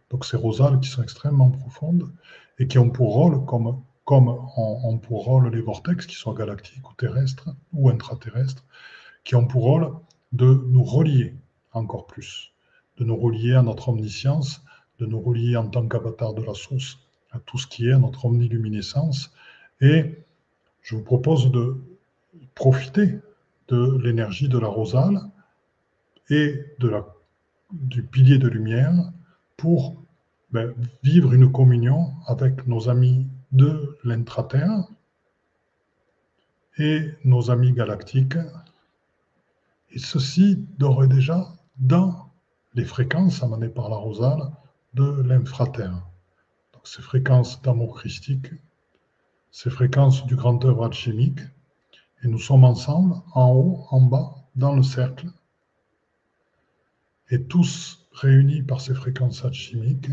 [0.10, 2.12] Donc ces rosales qui sont extrêmement profondes
[2.58, 6.90] et qui ont pour rôle, comme, comme ont pour rôle les vortex, qui soient galactiques
[6.90, 8.64] ou terrestres ou intraterrestres,
[9.24, 9.94] qui ont pour rôle
[10.32, 11.36] de nous relier
[11.74, 12.54] encore plus,
[12.98, 14.65] de nous relier à notre omniscience,
[15.00, 17.00] de nous relier en tant qu'avatar de la source
[17.32, 19.32] à tout ce qui est notre omniluminescence.
[19.82, 20.16] Et
[20.82, 21.78] je vous propose de
[22.54, 23.20] profiter
[23.68, 25.20] de l'énergie de la rosale
[26.30, 27.06] et de la,
[27.72, 28.94] du pilier de lumière
[29.58, 29.96] pour
[30.52, 34.88] ben, vivre une communion avec nos amis de l'intraterre
[36.78, 38.38] et nos amis galactiques
[39.92, 42.30] et ceci d'ores et déjà dans
[42.74, 44.52] les fréquences amenées par la rosale
[44.96, 46.08] de l'infraterre.
[46.74, 48.48] Donc ces fréquences d'amour christique,
[49.52, 51.42] ces fréquences du grand œuvre alchimique,
[52.24, 55.28] et nous sommes ensemble, en haut, en bas, dans le cercle,
[57.30, 60.10] et tous réunis par ces fréquences alchimiques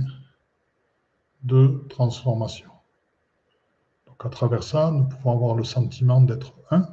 [1.45, 2.71] de transformation.
[4.07, 6.89] Donc à travers ça, nous pouvons avoir le sentiment d'être un,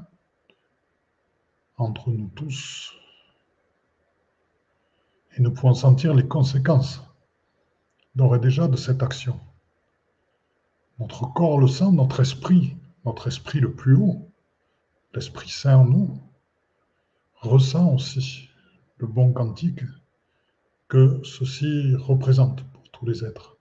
[1.78, 2.93] entre nous tous.
[5.36, 7.09] Et nous pouvons sentir les conséquences
[8.15, 9.39] d'ores déjà de cette action.
[11.00, 14.30] Notre corps le sent, notre esprit, notre esprit le plus haut,
[15.13, 16.22] l'Esprit Saint en nous,
[17.41, 18.50] ressent aussi
[18.98, 19.84] le bon quantique
[20.89, 23.58] que ceci représente pour tous les êtres.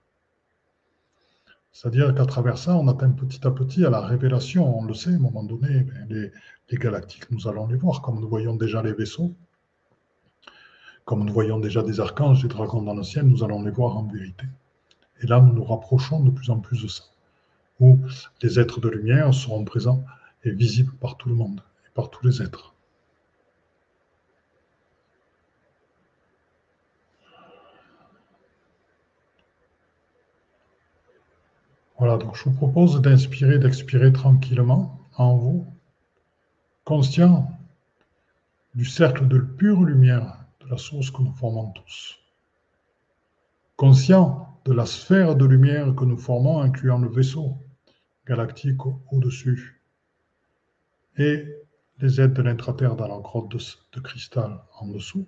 [1.71, 4.77] C'est-à-dire qu'à travers ça, on atteint petit à petit à la révélation.
[4.77, 8.27] On le sait, à un moment donné, les galactiques, nous allons les voir, comme nous
[8.27, 9.33] voyons déjà les vaisseaux,
[11.09, 13.97] comme nous voyons déjà des archanges, des dragons dans le ciel, nous allons les voir
[13.97, 14.45] en vérité.
[15.23, 17.03] Et là, nous nous rapprochons de plus en plus de ça,
[17.79, 17.97] où
[18.43, 20.05] les êtres de lumière seront présents
[20.43, 22.75] et visibles par tout le monde et par tous les êtres.
[31.97, 35.65] Voilà, donc je vous propose d'inspirer, d'expirer tranquillement en vous,
[36.83, 37.49] conscient
[38.75, 40.38] du cercle de pure lumière
[40.69, 42.19] la source que nous formons tous.
[43.75, 47.57] Conscient de la sphère de lumière que nous formons, incluant le vaisseau
[48.27, 49.81] galactique au-dessus,
[51.17, 51.45] et
[51.99, 55.27] les aides de l'intraterre dans la grotte de, cristal en dessous,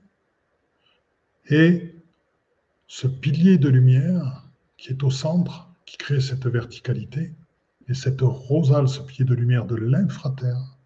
[1.49, 1.95] et
[2.87, 7.33] ce pilier de lumière qui est au centre, qui crée cette verticalité,
[7.87, 10.77] et cette rosale, ce pilier de lumière de l'infraterre,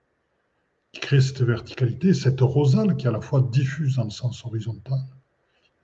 [0.96, 5.02] qui crée cette verticalité, cette rosale qui à la fois diffuse dans le sens horizontal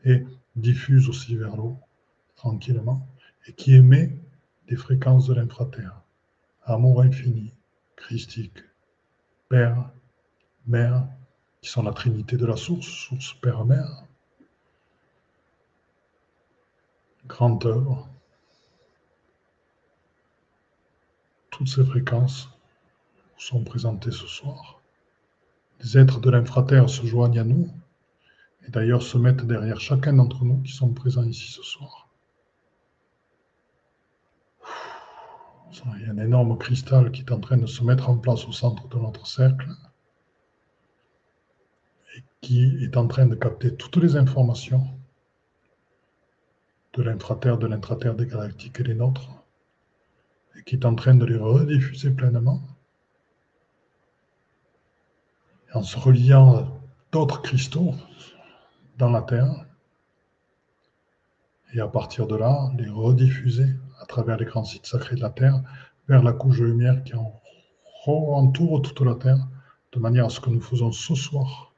[0.05, 0.23] et
[0.55, 1.77] diffuse aussi vers l'eau,
[2.37, 3.05] tranquillement,
[3.45, 4.17] et qui émet
[4.69, 6.01] des fréquences de l'infraterre.
[6.63, 7.53] Amour infini,
[7.97, 8.59] christique,
[9.49, 9.91] Père,
[10.65, 11.09] Mère,
[11.59, 14.05] qui sont la trinité de la source, source Père-Mère.
[17.27, 18.09] Grande œuvre.
[21.49, 22.49] Toutes ces fréquences
[23.37, 24.80] sont présentées ce soir.
[25.83, 27.69] Les êtres de l'infraterre se joignent à nous
[28.67, 32.07] et d'ailleurs se mettent derrière chacun d'entre nous qui sont présents ici ce soir.
[35.95, 38.45] Il y a un énorme cristal qui est en train de se mettre en place
[38.45, 39.69] au centre de notre cercle
[42.15, 44.85] et qui est en train de capter toutes les informations
[46.93, 49.29] de l'intraterre, de l'intraterre des galactiques et des nôtres,
[50.57, 52.61] et qui est en train de les rediffuser pleinement.
[55.73, 56.67] En se reliant à
[57.11, 57.93] d'autres cristaux
[58.97, 59.65] dans la Terre,
[61.73, 63.67] et à partir de là, les rediffuser
[64.01, 65.61] à travers les grands sites sacrés de la Terre
[66.07, 67.13] vers la couche de lumière qui
[68.05, 69.47] entoure toute la Terre,
[69.93, 71.71] de manière à ce que nous faisons ce soir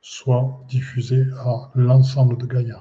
[0.00, 2.80] soit diffusé à l'ensemble de Gaïa.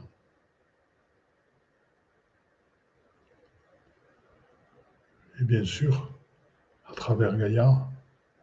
[5.40, 6.12] Et bien sûr,
[6.88, 7.90] à travers Gaïa,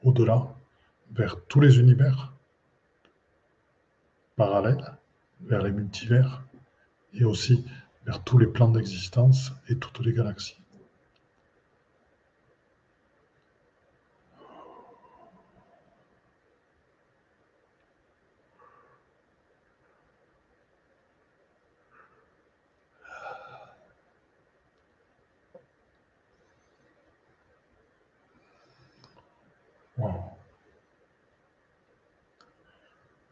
[0.03, 0.53] au-delà,
[1.15, 2.33] vers tous les univers
[4.37, 4.99] parallèles,
[5.43, 6.43] vers les multivers,
[7.15, 7.65] et aussi
[8.07, 10.57] vers tous les plans d'existence et toutes les galaxies.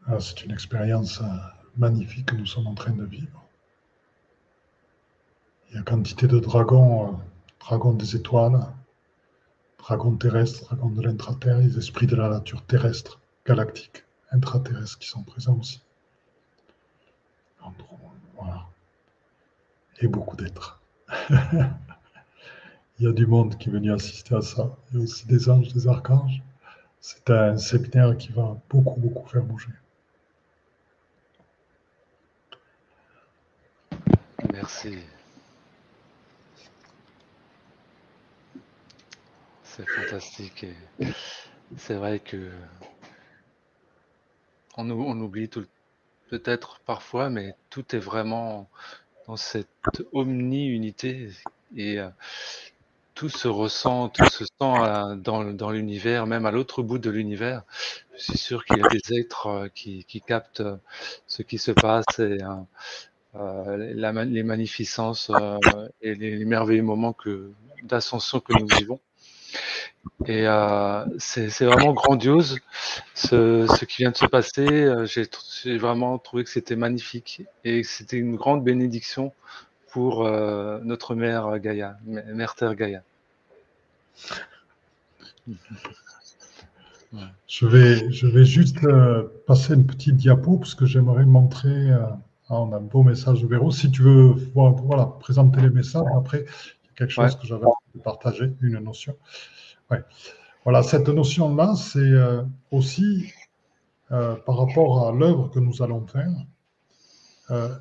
[0.19, 1.25] c'est une expérience euh,
[1.77, 3.43] magnifique que nous sommes en train de vivre.
[5.69, 7.11] Il y a quantité de dragons, euh,
[7.59, 8.59] dragons des étoiles,
[9.77, 15.23] dragons terrestres, dragons de l'intraterre, les esprits de la nature terrestre, galactique, intraterrestre qui sont
[15.23, 15.81] présents aussi.
[18.35, 18.65] Voilà.
[19.99, 20.81] Et beaucoup d'êtres.
[22.99, 24.75] Il y a du monde qui est venu assister à ça.
[24.91, 26.41] Il y a aussi des anges, des archanges.
[26.99, 29.71] C'est un séminaire qui va beaucoup, beaucoup faire bouger.
[34.61, 34.95] Merci.
[39.63, 40.65] C'est fantastique.
[41.77, 42.51] c'est vrai que
[44.77, 44.87] on,
[45.19, 45.65] oublie tout,
[46.29, 48.69] peut-être parfois, mais tout est vraiment
[49.27, 49.67] dans cette
[50.13, 51.31] omni-unité
[51.75, 52.09] et euh,
[53.15, 57.63] tout se ressent, tout se sent euh, dans, l'univers, même à l'autre bout de l'univers.
[58.15, 60.63] Je suis sûr qu'il y a des êtres euh, qui, captent
[61.25, 62.37] ce qui se passe et,
[63.33, 65.31] les magnificences
[66.01, 67.15] et les, merveilleux moments
[67.83, 68.99] d'ascension que nous vivons.
[70.25, 72.59] Et euh, c'est vraiment grandiose
[73.13, 74.67] ce, qui vient de se passer.
[74.67, 79.31] Euh, j'ai vraiment trouvé que c'était magnifique et que c'était une grande bénédiction
[79.91, 83.03] pour euh, notre mère Gaïa, mère Terre Gaïa.
[87.47, 88.77] Je vais, je vais juste
[89.45, 91.91] passer une petite diapo parce que j'aimerais montrer.
[92.53, 93.71] Ah, on a un beau message de Véro.
[93.71, 97.65] Si tu veux voilà, présenter les messages, après, il y a quelque chose que j'avais
[98.03, 99.15] partagé, une notion.
[100.65, 103.31] Voilà, cette notion-là, c'est euh, aussi
[104.11, 106.29] euh, par rapport à l'œuvre que nous allons faire.
[107.51, 107.73] Euh,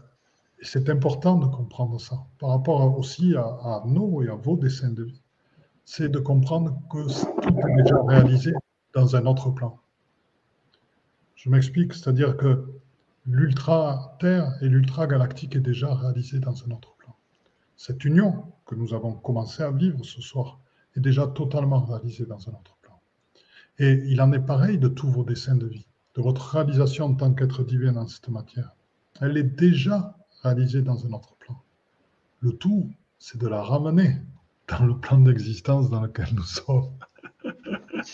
[0.62, 2.18] c'est important de comprendre ça.
[2.38, 5.20] Par rapport aussi à, à, nos et à vos dessins de vie,
[5.84, 7.08] c'est de comprendre que
[7.42, 8.52] tout est déjà réalisé
[8.94, 9.80] dans un autre plan.
[11.34, 12.79] Je m'explique, c'est-à-dire que
[13.30, 17.14] l'ultra-terre et l'ultra-galactique est déjà réalisé dans un autre plan.
[17.76, 20.60] Cette union que nous avons commencé à vivre ce soir,
[20.96, 23.00] est déjà totalement réalisé dans un autre plan.
[23.78, 27.14] Et il en est pareil de tous vos dessins de vie, de votre réalisation en
[27.14, 28.76] tant qu'être divin dans cette matière.
[29.20, 31.60] Elle est déjà réalisée dans un autre plan.
[32.40, 34.16] Le tout, c'est de la ramener
[34.68, 36.90] dans le plan d'existence dans lequel nous sommes.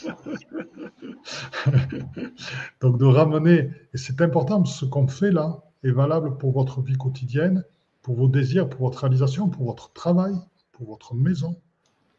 [2.80, 6.96] Donc de ramener, et c'est important, ce qu'on fait là est valable pour votre vie
[6.96, 7.64] quotidienne,
[8.02, 10.34] pour vos désirs, pour votre réalisation, pour votre travail,
[10.72, 11.56] pour votre maison,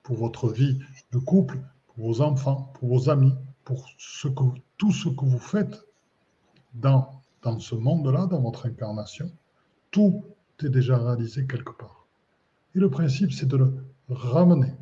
[0.03, 0.79] pour votre vie
[1.11, 3.87] de couple, pour vos enfants, pour vos amis, pour
[4.77, 5.85] tout ce que vous faites
[6.73, 9.31] dans, dans ce monde-là, dans votre incarnation.
[9.91, 10.23] Tout
[10.63, 12.07] est déjà réalisé quelque part.
[12.75, 13.73] Et le principe, c'est de le
[14.09, 14.73] ramener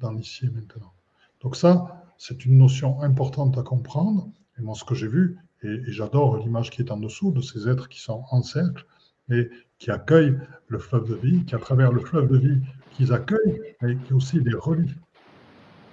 [0.00, 0.92] dans l'ici et maintenant.
[1.40, 4.28] Donc ça, c'est une notion importante à comprendre.
[4.58, 7.68] Et moi, ce que j'ai vu, et, j'adore l'image qui est en dessous de ces
[7.68, 8.84] êtres qui sont en cercle
[9.30, 10.38] et qui accueillent
[10.68, 12.60] le fleuve de vie, qui à travers le fleuve de vie
[12.92, 14.94] qu'ils accueillent, et qui aussi les relient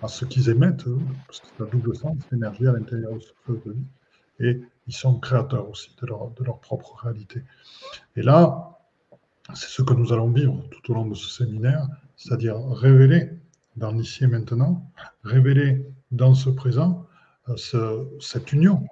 [0.01, 0.85] à ce qu'ils émettent,
[1.27, 3.87] parce que c'est un double sens, l'énergie à l'intérieur de ce fleuve de vie.
[4.41, 7.43] Et ils sont créateurs aussi de leur, de leur propre réalité.
[8.15, 8.79] Et là,
[9.53, 13.29] c'est ce que nous allons vivre tout au long de ce séminaire, c'est-à-dire révéler
[13.75, 14.89] dans l'ici et maintenant,
[15.23, 17.05] révéler dans ce présent
[17.49, 18.85] euh, cette union,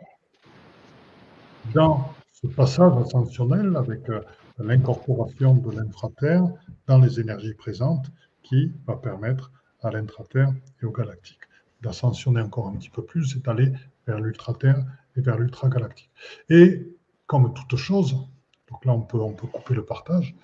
[1.73, 4.21] dans ce passage ascensionnel avec euh,
[4.59, 6.43] l'incorporation de l'intraterre
[6.87, 8.07] dans les énergies présentes
[8.43, 9.51] qui va permettre
[9.81, 11.39] à l'intraterre et au galactique
[11.81, 13.71] d'ascensionner encore un petit peu plus et d'aller
[14.07, 14.83] vers l'ultraterre
[15.15, 16.09] et vers l'ultragalactique.
[16.49, 16.87] Et
[17.27, 18.13] comme toute chose,
[18.69, 20.35] donc là on peut, on peut couper le partage,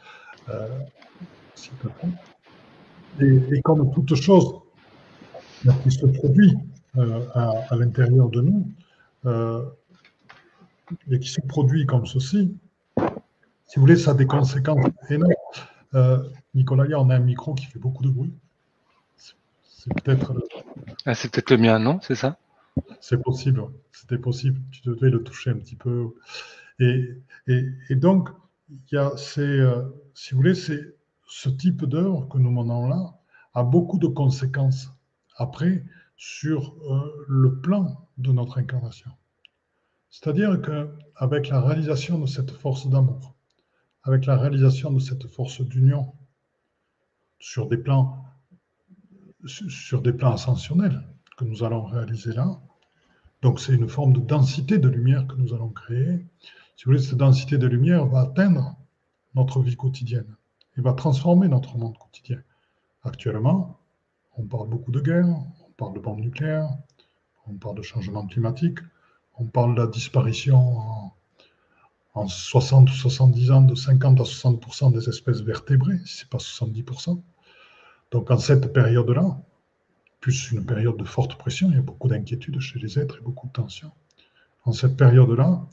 [0.49, 0.67] euh,
[3.19, 4.59] et, comme toute chose
[5.83, 6.55] qui se produit
[6.97, 8.71] euh, à, l'intérieur de nous,
[9.25, 9.65] euh,
[11.09, 12.55] et qui se produit comme ceci,
[12.97, 15.33] si vous voulez, ça a des conséquences énormes.
[15.95, 18.33] Euh, Nicolas, on a un micro qui fait beaucoup de bruit.
[19.17, 20.41] C'est peut-être le...
[21.05, 21.99] Ah, c'est peut-être le mien, non?
[22.01, 22.37] C'est ça?
[22.99, 24.59] C'est possible, c'était possible.
[24.71, 26.13] Tu devais le toucher un petit peu.
[26.79, 28.29] Et, et, donc,
[28.69, 29.63] il y a ces,
[30.13, 30.95] si vous voulez, c'est
[31.27, 33.15] ce type d'œuvre que nous menons là
[33.55, 34.91] a beaucoup de conséquences
[35.35, 35.83] après
[36.15, 39.11] sur euh, le plan de notre incarnation.
[40.09, 43.35] C'est-à-dire qu'avec la réalisation de cette force d'amour,
[44.03, 46.13] avec la réalisation de cette force d'union
[47.39, 48.25] sur des plans
[49.45, 51.03] sur des plans ascensionnels
[51.35, 52.61] que nous allons réaliser là,
[53.41, 56.25] donc c'est une forme de densité de lumière que nous allons créer.
[56.77, 58.77] Si vous voulez, cette densité de lumière va atteindre
[59.35, 60.37] notre vie quotidienne
[60.77, 62.41] et va transformer notre monde quotidien.
[63.03, 63.79] Actuellement,
[64.37, 66.69] on parle beaucoup de guerre, on parle de bombes nucléaires,
[67.47, 68.79] on parle de changement climatique,
[69.37, 70.77] on parle de la disparition
[72.15, 76.29] en, 60 ou 70 ans de 50 à 60% des espèces vertébrées, si ce n'est
[76.29, 77.21] pas 70%
[78.11, 79.41] Donc en cette période-là,
[80.19, 83.21] plus une période de forte pression, il y a beaucoup d'inquiétudes chez les êtres et
[83.21, 83.91] beaucoup de tensions.
[84.63, 85.65] En cette période-là,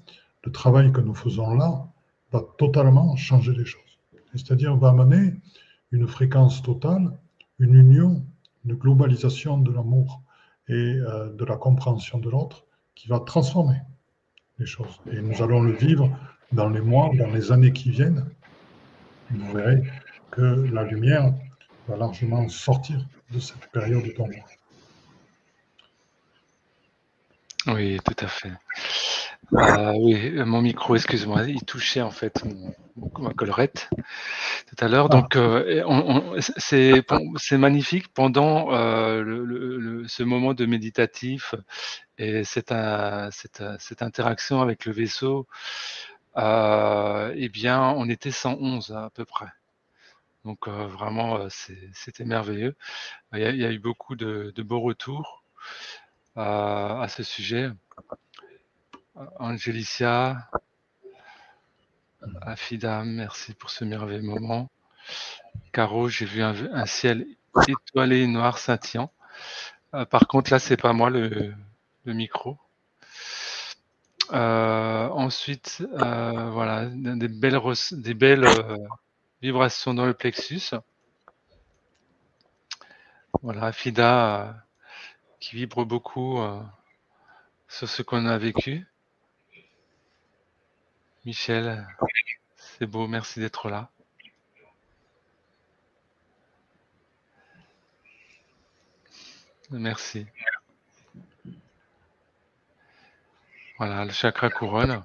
[0.45, 1.87] le travail que nous faisons là
[2.33, 3.99] va totalement changer les choses.
[4.35, 5.35] C'est-à-dire, va amener
[5.93, 7.13] une fréquence totale,
[7.59, 8.25] une union,
[8.65, 10.23] une globalisation de l'amour
[10.69, 13.81] et euh, de la compréhension de l'autre qui va transformer
[14.59, 15.01] les choses.
[15.11, 16.11] Et nous allons le vivre
[16.53, 18.29] dans les mois, dans les années qui viennent.
[19.31, 19.83] Vous verrez
[20.31, 21.33] que la lumière
[21.89, 24.45] va largement sortir de cette période d'ombre.
[27.67, 28.53] Oui, tout à fait.
[29.57, 32.45] Ah oui, mon micro, excuse-moi, il touchait en fait
[33.19, 33.91] ma collerette
[34.69, 35.07] tout à l'heure.
[35.11, 35.17] Ah.
[35.17, 41.55] Donc, euh, c'est magnifique pendant euh, ce moment de méditatif
[42.19, 42.73] et cette,
[43.33, 45.47] cette, interaction avec le vaisseau.
[46.37, 49.49] Euh, eh bien, on était 111 à peu près.
[50.45, 52.77] Donc, vraiment, c'était merveilleux.
[53.33, 55.45] Il y, a, eu beaucoup de, beaux retours
[56.37, 57.71] à ce sujet.
[59.39, 60.49] Angelicia,
[62.41, 64.71] Afida, merci pour ce merveilleux moment.
[65.73, 67.27] Caro, j'ai vu un, ciel
[67.69, 69.13] étoilé noir scintillant.
[69.95, 71.55] Euh, par contre, là, c'est pas moi le,
[72.07, 72.59] micro.
[74.33, 77.61] Euh, ensuite, euh, voilà, des belles,
[77.93, 78.49] des belles
[79.43, 80.71] vibrations dans le plexus.
[83.43, 84.65] Voilà, Afida
[85.41, 86.39] qui vibre beaucoup
[87.69, 88.90] sur ce qu'on a vécu.
[91.25, 91.87] Michel,
[92.57, 93.91] c'est beau, merci d'être là.
[99.71, 100.27] Merci.
[103.79, 105.05] Voilà, le chakra couronne.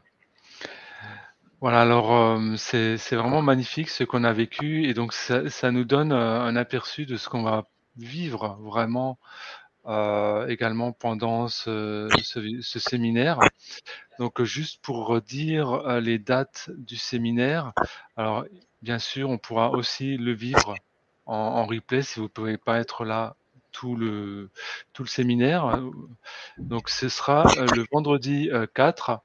[1.62, 6.12] Voilà, alors euh, c'est vraiment magnifique ce qu'on a vécu et donc ça, nous donne
[6.12, 7.66] euh, un aperçu de ce qu'on va
[7.98, 9.18] vivre vraiment
[9.88, 12.10] euh, également pendant ce,
[12.64, 13.40] séminaire.
[14.18, 17.74] Donc juste pour redire euh, les dates du séminaire,
[18.18, 18.46] alors
[18.82, 20.76] bien sûr on pourra aussi le vivre
[21.28, 23.36] en, replay si vous ne pouvez pas être là
[23.72, 24.50] tout le
[24.94, 25.80] tout le séminaire.
[26.58, 27.44] Donc ce sera
[27.76, 29.22] le vendredi 4.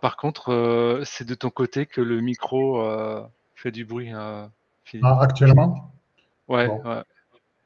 [0.00, 2.84] par contre, c'est de ton côté que le micro
[3.54, 4.12] fait du bruit.
[4.12, 4.50] ah,
[5.20, 5.92] actuellement?
[6.48, 7.02] Ouais, ouais.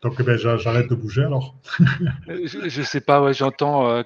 [0.03, 1.57] Donc eh ben, j'arrête de bouger alors.
[2.27, 3.91] je, ne sais pas, ouais, j'entends.
[3.91, 4.03] Euh...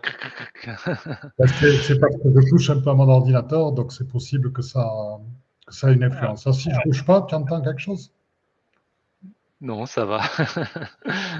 [0.66, 4.84] c'est parce que je touche un peu à mon ordinateur, donc c'est possible que ça,
[5.66, 6.46] que ça ait une influence.
[6.48, 8.12] Ah, si je ne bouge pas, tu entends quelque chose?
[9.60, 10.22] Non, ça va.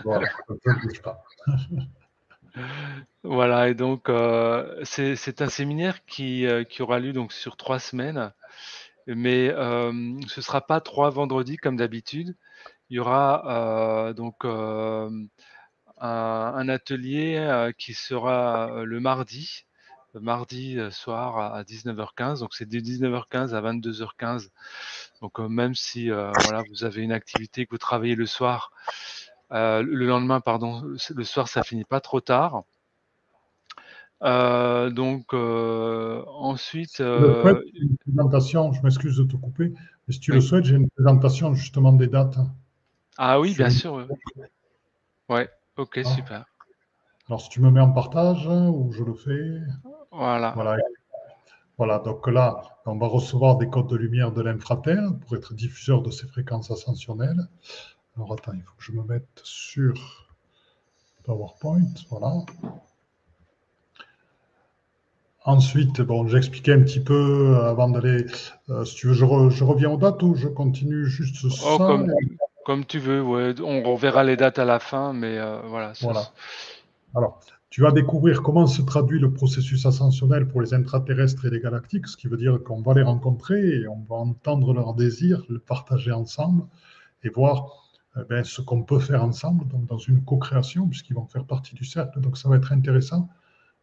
[0.04, 1.24] voilà, je ne bouge pas.
[3.24, 7.80] voilà, et donc euh, c'est un séminaire qui, euh, qui, aura lieu donc sur trois
[7.80, 8.32] semaines,
[9.08, 9.90] mais euh,
[10.28, 12.36] ce ne sera pas trois vendredis comme d'habitude
[12.90, 15.10] il y aura euh, donc euh,
[15.98, 19.64] un, atelier euh, qui sera le mardi,
[20.12, 22.40] le mardi soir à 19h15.
[22.40, 24.50] Donc c'est de 19h15 à 22h15.
[25.22, 28.70] Donc même si voilà, vous avez une activité que vous travaillez le soir,
[29.50, 32.64] le lendemain, pardon, le soir, ça finit pas trop tard.
[34.20, 36.98] donc ensuite.
[36.98, 39.72] une présentation, je m'excuse de te couper,
[40.06, 42.36] mais si tu le souhaites, j'ai une présentation justement des dates.
[43.16, 44.06] Ah oui, bien sûr.
[45.28, 46.04] Ouais, ok, ah.
[46.04, 46.44] super.
[47.28, 49.60] Alors, si tu me mets en partage ou je le fais.
[50.10, 50.52] Voilà.
[50.54, 50.76] Voilà.
[51.76, 56.02] Voilà, donc là, on va recevoir des codes de lumière de l'infraterre pour être diffuseur
[56.02, 57.48] de ces fréquences ascensionnelles.
[58.16, 60.28] Alors, attends, il faut que je me mette sur
[61.24, 61.92] PowerPoint.
[62.10, 62.44] Voilà.
[65.46, 68.24] Ensuite, bon, j'expliquais un petit peu avant d'aller.
[68.70, 69.24] Euh, si tu veux, je,
[69.64, 71.98] reviens aux dates ou je continue juste oh, ça
[72.64, 73.54] comme tu veux, ouais.
[73.60, 75.92] on reverra les dates à la fin, mais euh, voilà.
[76.00, 76.22] Voilà.
[77.14, 77.40] Alors,
[77.70, 82.06] tu vas découvrir comment se traduit le processus ascensionnel pour les intraterrestres et les galactiques,
[82.06, 85.58] ce qui veut dire qu'on va les rencontrer et on va entendre leurs désirs, le
[85.58, 86.64] partager ensemble
[87.22, 91.26] et voir eh ben, ce qu'on peut faire ensemble, donc dans une co-création, puisqu'ils vont
[91.26, 92.20] faire partie du cercle.
[92.20, 93.28] Donc ça va être intéressant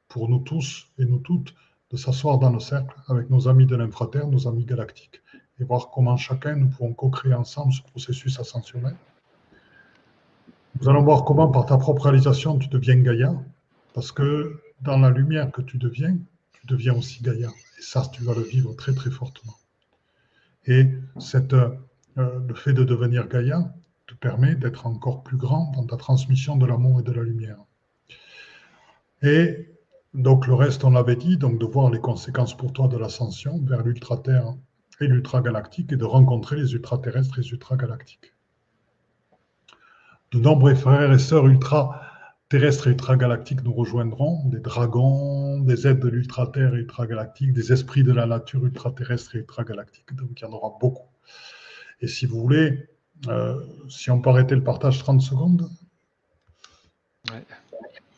[0.08, 1.54] pour nous tous et nous toutes
[1.92, 5.22] de s'asseoir dans le cercle avec nos amis de l'infraterre, nos amis galactiques
[5.62, 8.96] et voir comment chacun nous pouvons co-créer ensemble ce processus ascensionnel.
[10.80, 13.34] Nous allons voir comment par ta propre réalisation tu deviens Gaïa,
[13.94, 16.18] parce que dans la lumière que tu deviens,
[16.54, 17.50] tu deviens aussi Gaïa.
[17.78, 19.56] Et ça, tu vas le vivre très très fortement.
[20.66, 20.88] Et
[21.20, 21.70] cette, euh,
[22.16, 23.72] le fait de devenir Gaïa
[24.08, 27.58] te permet d'être encore plus grand dans ta transmission de l'amour et de la lumière.
[29.22, 29.70] Et
[30.16, 33.60] donc le reste, on l'avait dit, donc de voir les conséquences pour toi de l'ascension
[33.64, 34.56] vers l'ultra-terre
[35.02, 38.34] et l'ultra-galactique et de rencontrer les ultra-terrestres et les ultra-galactiques.
[40.32, 46.10] De nombreux frères et sœurs ultra-terrestres et ultra-galactiques nous rejoindront, des dragons, des êtres de
[46.10, 50.16] l'ultra-terre et ultra-galactique, des esprits de la nature ultra-terrestre et ultra-galactique.
[50.16, 51.10] Donc il y en aura beaucoup.
[52.00, 52.88] Et si vous voulez,
[53.28, 55.70] euh, si on peut arrêter le partage 30 secondes.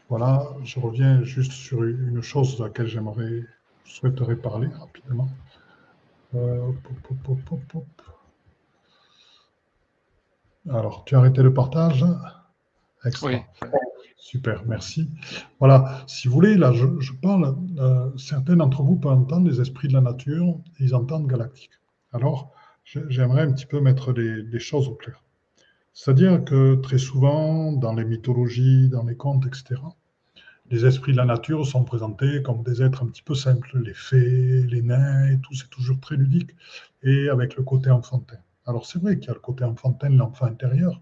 [0.09, 3.43] Voilà, je reviens juste sur une chose à laquelle j'aimerais,
[3.85, 5.29] je souhaiterais parler rapidement.
[6.35, 6.71] Euh,
[10.69, 12.05] Alors, tu as arrêté le partage
[13.21, 13.37] Oui.
[14.17, 15.09] Super, merci.
[15.59, 19.89] Voilà, si vous voulez, là, je, parle, euh, certains d'entre vous peuvent entendre les esprits
[19.89, 21.71] de la nature, ils entendent galactique.
[22.13, 22.51] Alors,
[22.85, 25.23] j'aimerais un petit peu mettre les choses au clair.
[25.93, 29.75] C'est-à-dire que très souvent, dans les mythologies, dans les contes, etc.,
[30.73, 33.93] les esprits de la nature sont présentés comme des êtres un petit peu simples, les
[33.93, 36.49] fées, les nains et tout, c'est toujours très ludique,
[37.03, 38.37] et avec le côté enfantin.
[38.65, 40.99] Alors c'est vrai qu'il y a le côté enfantin l'enfant intérieur,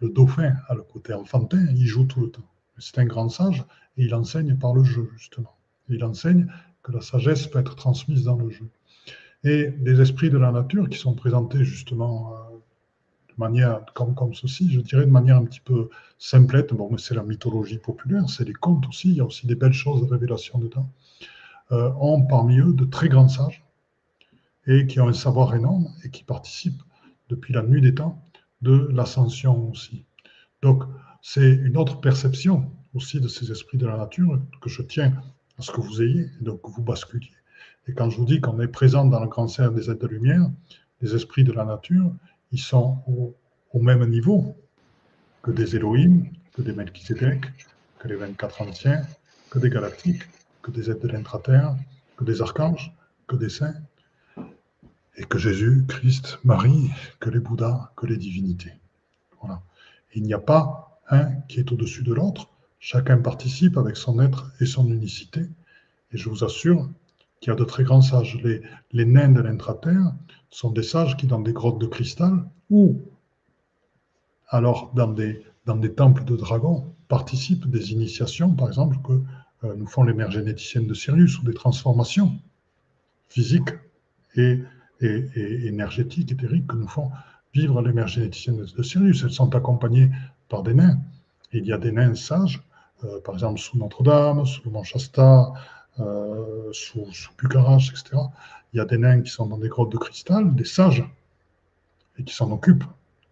[0.00, 2.48] le dauphin a le côté enfantin, il joue tout le temps.
[2.78, 3.62] C'est un grand sage
[3.98, 5.54] et il enseigne par le jeu, justement.
[5.90, 6.46] Il enseigne
[6.82, 8.70] que la sagesse peut être transmise dans le jeu.
[9.44, 12.32] Et les esprits de la nature qui sont présentés justement
[13.38, 16.72] manière comme, comme ceci, je dirais de manière un petit peu simplette.
[16.72, 19.54] Bon, mais c'est la mythologie populaire, c'est les contes aussi, il y a aussi des
[19.54, 20.88] belles choses de révélation dedans.
[21.72, 23.64] Euh, ont parmi eux de très grands sages
[24.66, 26.82] et qui ont un savoir énorme et qui participent
[27.28, 28.22] depuis la nuit des temps
[28.60, 30.04] de l'ascension aussi.
[30.62, 30.84] Donc,
[31.22, 35.14] c'est une autre perception aussi de ces esprits de la nature que je tiens
[35.58, 37.32] à ce que vous ayez et donc que vous basculiez.
[37.86, 40.06] Et quand je vous dis qu'on est présent dans le grand cercle des êtres de
[40.06, 40.50] lumière,
[41.00, 42.12] les esprits de la nature,
[42.54, 43.02] ils sont
[43.72, 44.56] au, même niveau
[45.42, 46.22] que des Elohim,
[46.54, 47.40] que des Melchizedek,
[47.98, 49.02] que les 24 anciens,
[49.50, 50.22] que des galactiques,
[50.62, 51.74] que des êtres de l'intraterre,
[52.16, 52.92] que des archanges,
[53.26, 53.74] que des saints,
[55.16, 58.74] et que Jésus, Christ, Marie, que les Bouddhas, que les divinités.
[59.40, 59.60] Voilà.
[60.14, 62.48] Il n'y a pas un qui est au-dessus de l'autre,
[62.78, 65.40] chacun participe avec son être et son unicité,
[66.12, 66.88] et je vous assure
[67.44, 68.38] qu'il y a de très grands sages.
[68.42, 70.14] Les, nains de l'intraterre
[70.48, 73.02] sont des sages qui, dans des grottes de cristal ou
[74.48, 79.12] alors dans des dans des temples de dragons participent des initiations, par exemple, que
[79.64, 82.38] euh, nous font les mères généticiennes de Sirius, ou des transformations
[83.28, 83.70] physiques
[84.36, 84.60] et,
[85.00, 87.10] énergétiques, éthériques, que nous font
[87.52, 89.22] vivre les mères généticiennes de, Sirius.
[89.22, 90.10] Elles sont accompagnées
[90.48, 90.98] par des nains.
[91.52, 92.62] il y a des nains sages,
[93.04, 95.52] euh, par exemple sous Notre-Dame, sous le Mont Shasta,
[96.00, 98.02] euh, sous, sous etc.
[98.72, 101.04] Il y a des nains qui sont dans des grottes de cristal, des sages,
[102.18, 102.84] et qui s'en occupent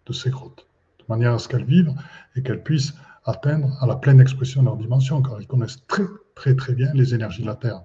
[0.05, 0.65] de ces grottes,
[0.99, 1.93] de manière à ce qu'elles vivent
[2.35, 2.93] et qu'elles puissent
[3.25, 6.03] atteindre à la pleine expression de leur dimension, car ils connaissent très
[6.35, 7.83] très très bien les énergies de la Terre.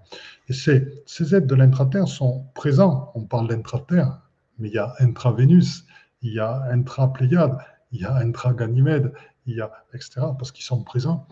[0.49, 3.12] Et ces, ces êtres de l'intra-Terre sont présents.
[3.14, 4.20] On parle d'intra-Terre,
[4.59, 5.85] mais il y a intra-Vénus,
[6.22, 7.59] il y a intra-Pléiade,
[7.93, 9.12] il y a intra-Ganymède,
[9.47, 10.20] il y a etc.
[10.39, 11.26] Parce qu'ils sont présents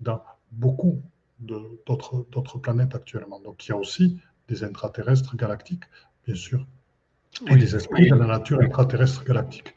[0.00, 0.22] dans
[0.52, 1.02] beaucoup
[1.40, 3.40] d'autres planètes actuellement.
[3.40, 4.18] Donc il y a aussi
[4.48, 5.84] des intraterrestres galactiques,
[6.26, 6.66] bien sûr,
[7.46, 9.74] et des esprits de la nature extraterrestre galactique.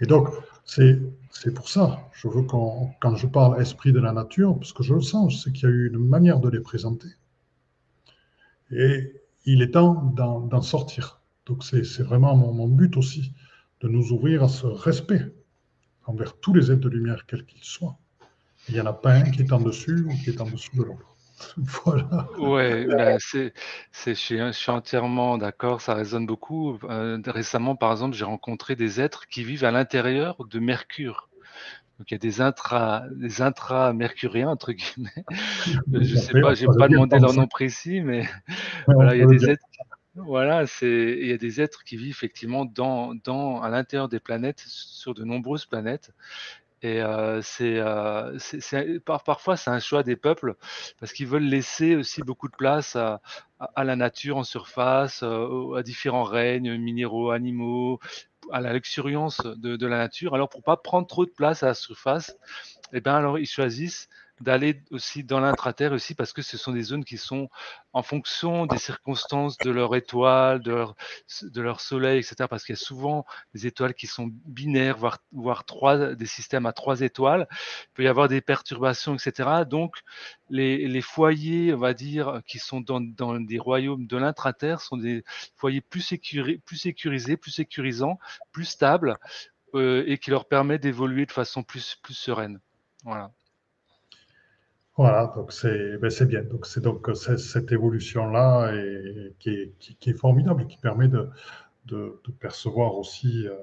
[0.00, 0.28] Et donc,
[0.64, 4.82] c'est pour ça, je veux qu'on, quand je parle esprit de la nature, parce que
[4.82, 7.08] je le sens, c'est qu'il y a eu une manière de les présenter.
[8.70, 9.12] Et
[9.44, 11.20] il est temps d'en sortir.
[11.46, 13.32] Donc c'est vraiment mon, mon, but aussi,
[13.80, 15.30] de nous ouvrir à ce respect
[16.06, 17.98] envers tous les êtres de lumière, quels qu'ils soient.
[18.68, 20.76] Il n'y en a pas un qui est en dessus ou qui est en dessous
[20.76, 21.14] de l'autre.
[21.84, 22.28] Voilà.
[22.38, 23.52] Ouais, bah, c'est,
[23.92, 26.78] c'est, je, suis, entièrement d'accord, ça résonne beaucoup.
[26.84, 31.28] Euh, récemment, par exemple, j'ai rencontré des êtres qui vivent à l'intérieur de Mercure.
[31.98, 35.24] Donc il y a des intra, des intra-mercuriens entre guillemets.
[35.92, 38.28] je sais pas, j'ai pas demandé leur nom précis, mais
[38.88, 39.64] voilà, il y a des êtres.
[40.16, 44.20] Voilà, c'est, il y a des êtres qui vivent effectivement dans, dans, à l'intérieur des
[44.20, 46.12] planètes, sur de nombreuses planètes,
[46.84, 47.02] et
[47.42, 47.80] c'est,
[49.04, 50.54] parfois c'est un choix des peuples
[51.00, 53.20] parce qu'ils veulent laisser aussi beaucoup de place à,
[53.84, 58.00] la nature en surface, à différents règnes minéraux, animaux,
[58.52, 60.34] à la luxuriance de, de, la nature.
[60.34, 62.36] Alors pour pas prendre trop de place à la surface,
[62.92, 64.08] eh ben alors ils choisissent
[64.40, 67.48] d'aller aussi dans l'intraterre aussi parce que ce sont des zones qui sont
[67.92, 70.96] en fonction des circonstances de leur étoile, de leur,
[71.42, 72.46] de leur soleil, etc.
[72.50, 73.24] Parce qu'il y a souvent
[73.54, 77.46] des étoiles qui sont binaires, voire, voire trois, des systèmes à trois étoiles.
[77.50, 79.64] Il peut y avoir des perturbations, etc.
[79.68, 79.96] Donc,
[80.50, 84.96] les, les foyers, on va dire, qui sont dans, dans des royaumes de l'intraterre sont
[84.96, 85.24] des
[85.56, 88.18] foyers plus, sécurisés, plus sécurisés, plus sécurisants,
[88.50, 89.16] plus stables
[89.74, 92.60] euh, et qui leur permettent d'évoluer de façon plus, plus sereine.
[93.04, 93.30] Voilà.
[94.96, 96.42] Voilà, donc c'est ben bien.
[96.42, 98.72] Donc c'est donc cette évolution-là
[99.40, 103.56] qui, est, qui, est formidable et qui permet de, percevoir aussi euh,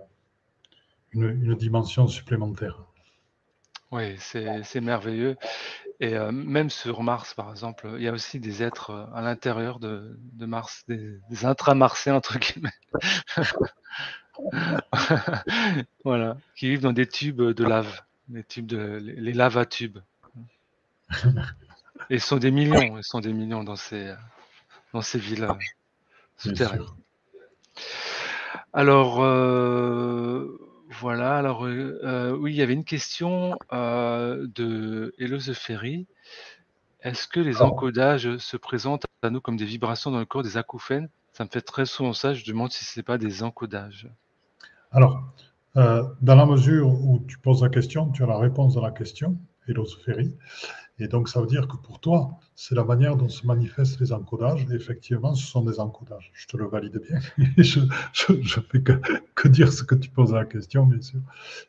[1.11, 2.83] une, dimension supplémentaire.
[3.91, 5.37] Oui, c'est merveilleux.
[6.01, 9.21] Et euh, même sur Mars, par exemple, il y a aussi des êtres euh, à
[9.21, 12.71] l'intérieur de, Mars, des, des entre guillemets.
[16.03, 19.99] voilà, qui vivent dans des tubes de lave, des tubes de, les lavatubes.
[22.09, 24.13] Ils sont des millions, ils sont des millions dans ces,
[24.93, 25.53] dans ces villes euh,
[26.37, 26.83] souterraines.
[28.73, 30.59] Alors, euh,
[30.99, 36.07] voilà, alors euh, oui, il y avait une question de Hello the Ferry.
[37.01, 40.57] Est-ce que les encodages se présentent à nous comme des vibrations dans le corps des
[40.57, 41.09] acouphènes?
[41.33, 44.07] Ça me fait très souvent ça, je demande si ce n'est pas des encodages.
[44.91, 45.23] Alors,
[45.75, 49.37] dans la mesure où tu poses la question, tu as la réponse à la question,
[50.99, 54.13] Et donc, ça veut dire que pour toi, c'est la manière dont se manifestent les
[54.13, 54.67] encodages.
[54.69, 56.31] Et effectivement, ce sont des encodages.
[56.33, 57.19] Je te le valide bien.
[57.57, 57.79] je
[58.29, 61.19] ne fais que, dire ce que tu poses la question, bien sûr,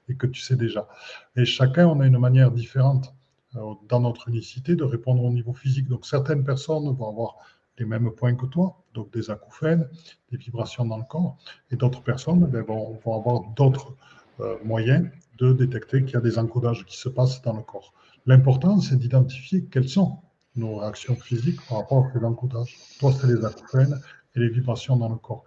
[0.08, 0.86] et que tu sais déjà.
[1.34, 3.14] Et chacun, on a une manière différente
[3.56, 5.88] euh, dans notre unicité de répondre au niveau physique.
[5.88, 7.36] Donc, certaines personnes vont avoir
[7.78, 9.88] les mêmes points que toi, donc des acouphènes,
[10.30, 11.38] des vibrations dans le corps,
[11.70, 13.94] et d'autres personnes ben, vont, avoir d'autres
[14.40, 15.08] euh, moyens
[15.42, 17.92] de détecter qu'il y a des encodages qui se passent dans le corps.
[18.26, 20.18] L'important, c'est d'identifier quelles sont
[20.54, 22.76] nos réactions physiques par rapport à l'encodage.
[23.00, 24.00] Toi, c'est les acouphènes
[24.36, 25.44] et les vibrations dans le corps.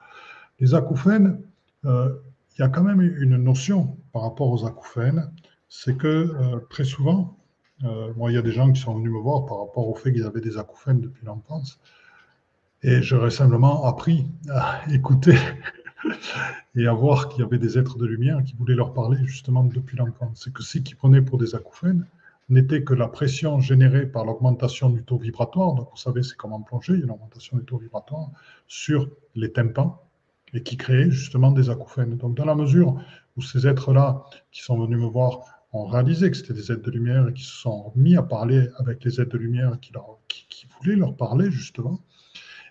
[0.60, 1.41] Les acouphènes,
[1.86, 2.14] euh,
[2.58, 5.32] il y a quand même une notion par rapport aux acouphènes,
[5.70, 7.38] c'est que euh, très souvent,
[7.84, 9.96] euh, moi, il y a des gens qui sont venus me voir par rapport au
[9.96, 11.80] fait qu'ils avaient des acouphènes depuis l'enfance.
[12.84, 15.38] Et j'aurais simplement appris à écouter
[16.76, 19.64] et à voir qu'il y avait des êtres de lumière qui voulaient leur parler justement
[19.64, 20.41] depuis l'enfance.
[20.43, 22.06] C'est que ceux qui prenaient pour des acouphènes,
[22.49, 25.74] n'était que la pression générée par l'augmentation du taux vibratoire.
[25.74, 28.30] Donc, vous savez, c'est comme en plongée, il y a une augmentation du taux vibratoire
[28.68, 30.01] sur les tympans
[30.53, 32.18] et qui créait justement des acouphènes.
[32.18, 33.01] Donc, dans la mesure
[33.36, 35.39] où ces êtres-là qui sont venus me voir
[35.74, 38.70] ont réalisé que c'était des êtres de lumière et qui se sont mis à parler
[38.78, 39.91] avec les êtres de lumière qui,
[40.80, 41.99] voulaient leur parler justement,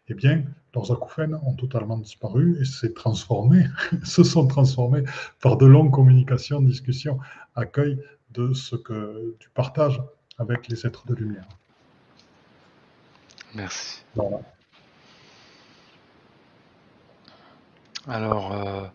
[0.09, 0.45] eh bien,
[0.75, 3.67] leurs acouphènes ont totalement disparu et s'est transformé,
[4.05, 5.05] se sont transformés
[5.41, 7.19] par de longues communications, discussions,
[7.55, 7.99] accueils
[8.31, 10.03] de ce que tu partages
[10.39, 11.47] avec les êtres de lumière.
[13.55, 14.05] Merci.
[18.07, 18.87] Alors, euh,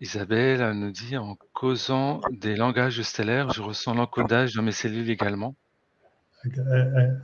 [0.00, 5.54] Isabelle nous dit en causant des langages stellaires, je ressens l'encodage dans mes cellules également.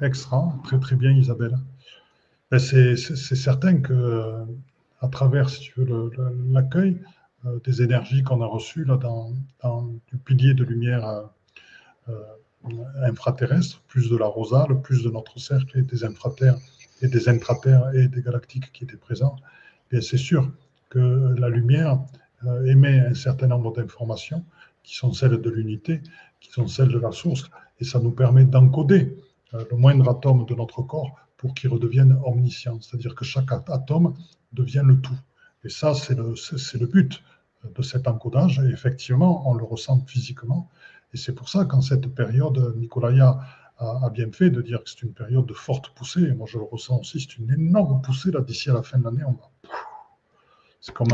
[0.01, 1.57] Extra, très très bien Isabelle.
[2.53, 4.47] C'est certain que
[5.01, 5.49] à travers,
[6.53, 7.01] l'accueil
[7.45, 9.33] euh, des énergies qu'on a reçues dans,
[10.09, 11.23] du pilier de lumière euh,
[12.09, 12.71] euh,
[13.03, 16.57] infraterrestre, plus de la rosale, plus de notre cercle et des infraterres
[17.03, 19.37] et des intraterres et des galactiques qui étaient présents,
[19.91, 20.51] bien c'est sûr
[20.89, 22.01] que la lumière
[22.65, 24.45] émet un certain nombre d'informations
[24.83, 26.01] qui sont celles de l'unité,
[26.41, 29.15] qui sont celles de la source, et ça nous permet d'encoder
[29.53, 34.15] le moindre atome de notre corps pour qu'il redevienne omniscient, c'est-à-dire que chaque atome
[34.53, 35.19] devient le tout.
[35.65, 37.23] Et ça, c'est le, le, but
[37.75, 40.71] de cet encodage, et effectivement, on le ressent physiquement.
[41.13, 43.41] Et c'est pour ça qu'en cette période, Nicolaya
[43.79, 46.23] a, bien fait de dire que c'est une période de forte poussée.
[46.23, 48.31] Et moi, je le ressens aussi, c'est une énorme poussée.
[48.31, 49.51] Là, d'ici à la fin de l'année, on va
[50.87, 51.09] c'est comme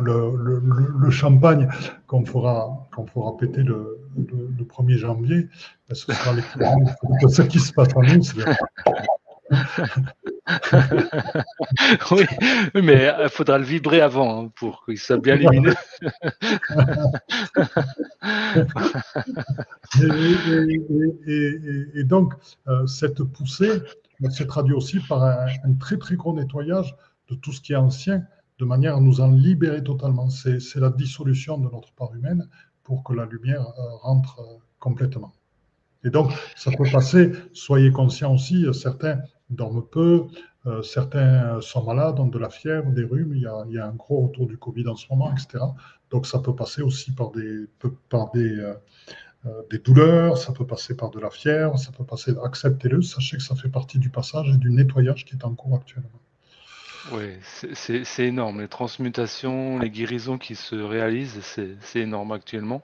[0.00, 0.60] le,
[0.98, 1.68] le, champagne
[2.06, 5.48] qu'on fera, qu'on fera péter le, 1er janvier.
[5.92, 6.78] Ce sera l'équivalent
[7.22, 8.22] de ce qui se passe en nous.
[12.10, 12.24] Oui,
[12.74, 15.74] mais il faudra le vibrer avant hein, pour qu'il soit bien lumineux.
[21.94, 22.34] et, donc,
[22.68, 23.80] euh, cette poussée
[24.30, 25.46] se traduit aussi par un,
[25.80, 26.94] très très gros nettoyage
[27.30, 28.24] de tout ce qui est ancien,
[28.58, 30.28] de manière à nous en libérer totalement.
[30.30, 32.48] C'est la dissolution de notre part humaine
[32.82, 35.32] pour que la lumière euh, rentre euh, complètement.
[36.04, 39.20] Et donc, ça peut passer, soyez conscients aussi, certains
[39.50, 40.26] dorment peu,
[40.66, 43.46] euh, certains sont malades, ont de la fièvre, des rhumes, il y,
[43.78, 45.62] a, un gros retour du Covid en ce moment, etc.
[46.10, 47.66] Donc ça peut passer aussi par des,
[48.08, 48.74] par des, euh,
[49.46, 53.36] euh, des douleurs, ça peut passer par de la fièvre, ça peut passer, acceptez-le, sachez
[53.36, 56.08] que ça fait partie du passage et du nettoyage qui est en cours actuellement.
[57.12, 57.34] Oui,
[57.74, 58.62] c'est énorme.
[58.62, 62.82] Les transmutations, les guérisons qui se réalisent, c'est énorme actuellement.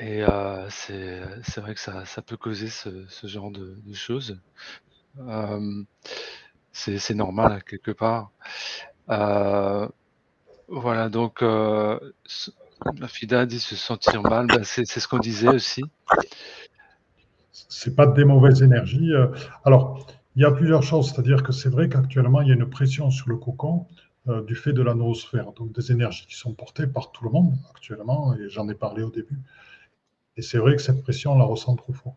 [0.00, 0.24] Et
[0.70, 4.40] c'est vrai que ça, peut causer ce, genre de, choses.
[6.72, 8.30] C'est normal, quelque part.
[10.68, 15.82] Voilà, donc la FIDA dit se sentir mal, ben, c'est ce qu'on disait aussi.
[17.50, 19.12] C'est pas des mauvaises énergies.
[19.64, 20.06] Alors,
[20.36, 23.10] il y a plusieurs choses, c'est-à-dire que c'est vrai qu'actuellement, il y a une pression
[23.10, 23.86] sur le cocon
[24.28, 27.30] euh, du fait de la noosphère, donc des énergies qui sont portées par tout le
[27.30, 29.40] monde actuellement, et j'en ai parlé au début.
[30.36, 32.16] Et c'est vrai que cette pression, on la ressent trop fort.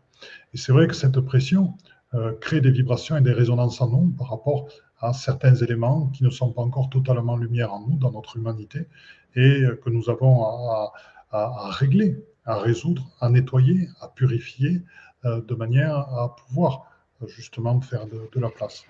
[0.52, 1.74] Et c'est vrai que cette pression
[2.14, 4.68] euh, crée des vibrations et des résonances en nous par rapport
[5.00, 8.86] à certains éléments qui ne sont pas encore totalement lumière en nous, dans notre humanité,
[9.34, 14.82] et euh, que nous avons à, régler, à résoudre, à nettoyer, à purifier,
[15.24, 16.92] de manière à pouvoir
[17.28, 18.84] justement faire de, la place.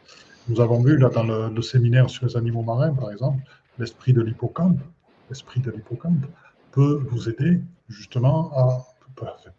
[0.49, 3.43] Nous avons vu là dans le, séminaire sur les animaux marins, par exemple,
[3.79, 4.81] l'esprit de l'hippocampe,
[5.29, 6.27] l'esprit de l'hippocampe
[6.73, 8.87] peut vous aider justement à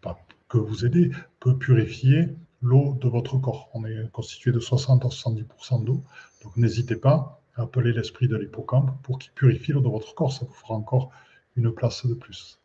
[0.01, 0.19] pas
[0.49, 2.29] que vous aider, peut purifier
[2.61, 3.69] l'eau de votre corps.
[3.73, 6.01] On est constitué de 60 à 70% d'eau,
[6.43, 10.33] donc n'hésitez pas à appeler l'esprit de l'hippocampe pour qu'il purifie l'eau de votre corps,
[10.33, 11.11] ça vous fera encore
[11.55, 12.59] une place de plus.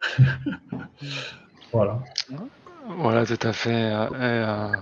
[1.72, 2.02] voilà.
[2.86, 3.92] Voilà, tout à fait.
[3.92, 4.72] Euh,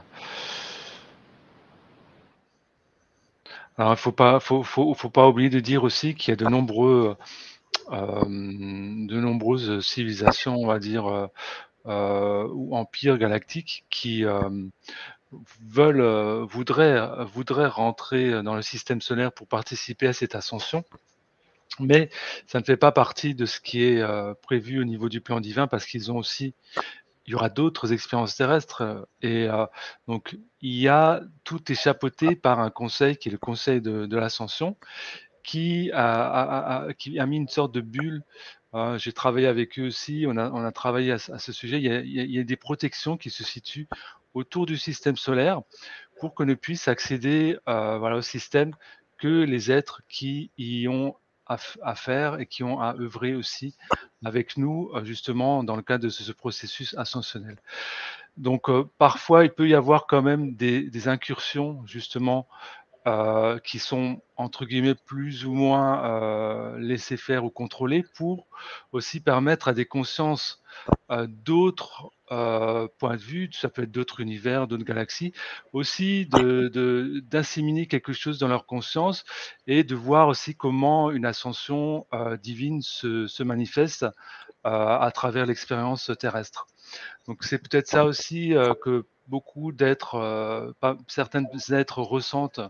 [3.79, 6.37] alors, il faut pas, faut, faut, faut, pas oublier de dire aussi qu'il y a
[6.37, 7.17] de nombreux
[7.93, 11.27] euh, de nombreuses civilisations, on va dire, euh,
[11.87, 14.25] euh, ou empires galactiques qui
[15.61, 20.85] veulent, voudraient, voudraient rentrer dans le système solaire pour participer à cette ascension.
[21.79, 22.09] Mais
[22.47, 24.03] ça ne fait pas partie de ce qui est
[24.43, 26.55] prévu au niveau du plan divin parce qu'ils ont aussi
[27.27, 29.49] il y aura d'autres expériences terrestres et
[30.07, 34.17] donc il y a tout échapeauté par un conseil qui est le conseil de, de
[34.17, 34.77] l'ascension
[35.47, 38.23] qui a, qui a mis une sorte de bulle.
[38.75, 41.79] Euh, j'ai travaillé avec eux aussi, on a, on a travaillé à, ce sujet.
[41.79, 43.89] Il y, a, il y, a, des protections qui se situent
[44.35, 45.63] autour du système solaire
[46.21, 48.73] pour qu'on ne puisse accéder euh, voilà, au système
[49.19, 51.15] que les êtres qui y ont
[51.47, 53.77] à, faire et qui ont à œuvrer aussi
[54.25, 57.57] avec nous, euh, justement, dans le cadre de ce, processus ascensionnel.
[58.37, 58.67] Donc,
[58.99, 62.47] parfois, il peut y avoir quand même des incursions, justement,
[63.07, 68.49] euh, qui sont entre guillemets plus ou moins euh, laissés faire ou contrôlés pour
[68.91, 70.61] aussi permettre à des consciences
[71.13, 75.33] euh, d'autres points de vue, ça peut être d'autres univers, d'autres galaxies,
[75.73, 79.25] aussi d'assiminer de, quelque chose dans leur conscience
[79.69, 82.05] et de voir aussi comment une ascension
[82.43, 84.07] divine se, manifeste
[84.65, 86.67] à travers l'expérience terrestre.
[87.29, 90.73] Donc c'est peut-être ça aussi que beaucoup d'êtres, euh,
[91.09, 92.61] certains êtres ressentent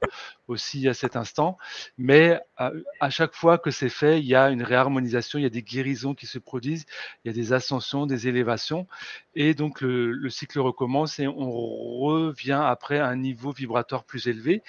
[0.49, 1.59] aussi à cet instant,
[1.99, 5.51] mais à, chaque fois que c'est fait, il y a une réharmonisation, il y a
[5.51, 6.87] des guérisons qui se produisent,
[7.25, 8.87] il y a des ascensions, des élévations,
[9.35, 14.63] et donc le cycle recommence et on revient après à un niveau vibratoire plus élevé,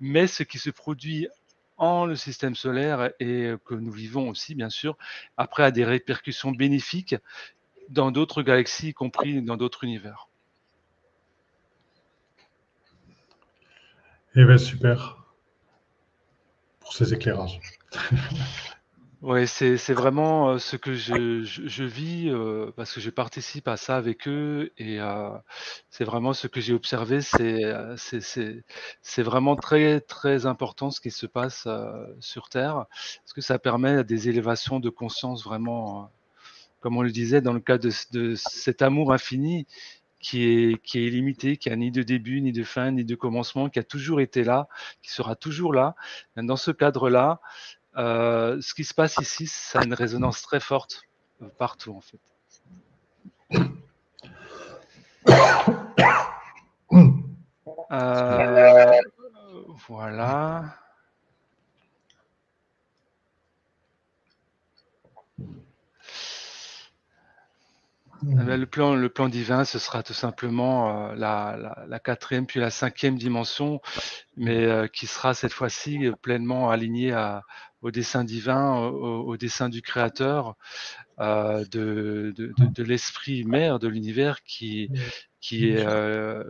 [0.00, 1.28] mais ce qui se produit
[1.76, 4.96] en le système solaire et que nous vivons aussi, bien sûr,
[5.36, 7.16] après a des répercussions bénéfiques
[7.88, 10.28] dans d'autres galaxies, y compris dans d'autres univers.
[14.36, 15.24] Eh bien, super
[16.80, 17.60] pour ces éclairages.
[19.22, 23.76] oui, c'est vraiment euh, ce que je, je, vis euh, parce que je participe à
[23.76, 25.30] ça avec eux et euh,
[25.88, 27.20] c'est vraiment ce que j'ai observé.
[27.22, 27.62] C'est
[29.22, 31.66] vraiment très très important ce qui se passe
[32.20, 32.86] sur Terre
[33.22, 36.10] parce que ça permet des élévations de conscience vraiment,
[36.80, 39.66] comme on le disait, dans le cas de, de cet amour infini
[40.24, 43.68] qui est, qui illimité, qui a ni de début, ni de fin, ni de commencement,
[43.68, 44.68] qui a toujours été là,
[45.02, 45.94] qui sera toujours là.
[46.36, 47.42] Dans ce cadre-là,
[47.98, 51.02] euh, ce qui se passe ici, ça a une résonance très forte
[51.42, 52.20] euh, partout en fait.
[57.92, 59.00] Euh,
[59.86, 60.74] voilà.
[68.26, 72.60] Le plan, le plan divin, ce sera tout simplement euh, la, la, la, quatrième puis
[72.60, 73.80] la cinquième dimension,
[74.36, 77.42] mais euh, qui sera cette fois-ci pleinement alignée à,
[77.82, 80.56] au dessin divin, au, au dessin du Créateur,
[81.20, 84.90] euh, de, de, de, de l'esprit mère de l'univers qui,
[85.40, 86.42] qui est, euh,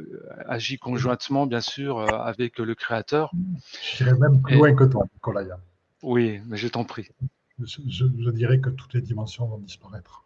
[0.46, 3.32] agit conjointement, bien sûr, euh, avec le Créateur.
[3.96, 5.58] J'irai même plus Et, loin que toi, Nicolas.
[6.02, 7.08] Oui, mais je t'en prie.
[7.58, 10.23] Je, je, je dirais que toutes les dimensions vont disparaître.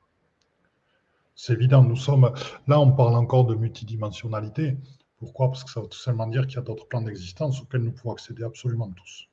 [1.41, 2.33] C'est évident, nous sommes.
[2.67, 4.77] Là, on parle encore de multidimensionnalité.
[5.21, 5.47] Pourquoi?
[5.47, 7.93] Parce que ça veut tout simplement dire qu'il y a d'autres plans d'existence auxquels nous
[7.93, 9.29] pouvons accéder absolument tous.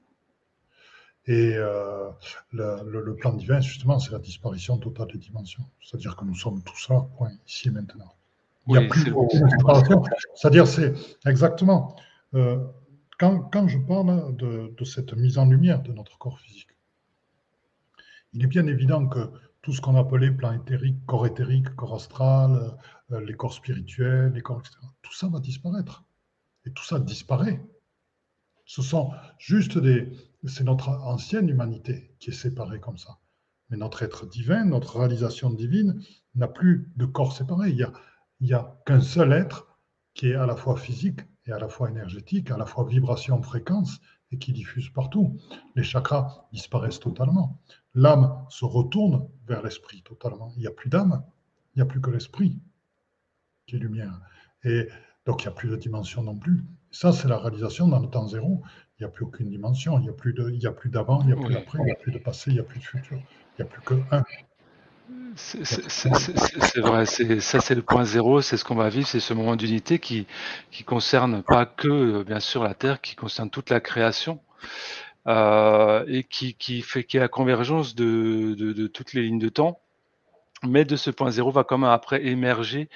[1.26, 2.12] Et euh,
[2.52, 5.64] le, le, le, plan divin, justement, c'est la disparition totale des dimensions.
[5.82, 8.14] C'est-à-dire que nous sommes tous là, point, ici et maintenant.
[8.68, 10.04] Il n'y a plus aucune séparation.
[10.36, 10.94] C'est-à-dire, c'est
[11.26, 11.96] exactement.
[12.36, 12.64] Euh,
[13.18, 16.70] quand, quand, je parle de, de cette mise en lumière de notre corps physique,
[18.34, 19.32] il est bien évident que
[19.66, 22.78] tout ce qu'on appelait plan éthérique, corps éthérique, corps astral,
[23.12, 24.78] euh, les corps spirituels, les corps, etc.
[25.02, 26.04] Tout ça va disparaître.
[26.66, 27.66] Et tout ça disparaît.
[28.66, 30.12] Ce sont juste des.
[30.44, 33.18] C'est notre ancienne humanité qui est séparée comme ça.
[33.72, 36.00] Mais notre être divin, notre réalisation divine
[36.36, 37.72] n'a plus de corps séparé.
[37.72, 37.90] Il
[38.42, 39.80] n'y a, a qu'un seul être
[40.14, 43.42] qui est à la fois physique et à la fois énergétique, à la fois vibration,
[43.42, 44.00] fréquence,
[44.36, 45.38] et qui diffuse partout.
[45.76, 47.60] Les chakras disparaissent totalement.
[47.94, 50.52] L'âme se retourne vers l'esprit totalement.
[50.56, 51.24] Il n'y a plus d'âme,
[51.74, 52.60] il n'y a plus que l'esprit
[53.66, 54.20] qui est lumière.
[54.64, 54.90] Et
[55.26, 56.64] donc, il n'y a plus de dimension non plus.
[56.92, 58.62] Ça, c'est la réalisation dans le temps zéro.
[59.00, 59.98] Il n'y a plus aucune dimension.
[60.00, 62.20] Il n'y a plus d'avant, il n'y a plus d'après, il n'y a plus de
[62.20, 63.18] passé, il n'y a plus de futur.
[63.18, 64.24] Il n'y a plus que un.
[65.36, 69.56] C'est vrai, ça c'est le point zéro, c'est ce qu'on va vivre, c'est ce moment
[69.56, 70.28] d'unité qui,
[70.72, 74.40] qui concerne pas que bien sûr la Terre, qui concerne toute la création
[75.28, 79.40] euh, et qui, qui fait qui est la convergence de, de, de, toutes les lignes
[79.40, 79.80] de temps.
[80.64, 82.90] Mais de ce point zéro va quand même après émerger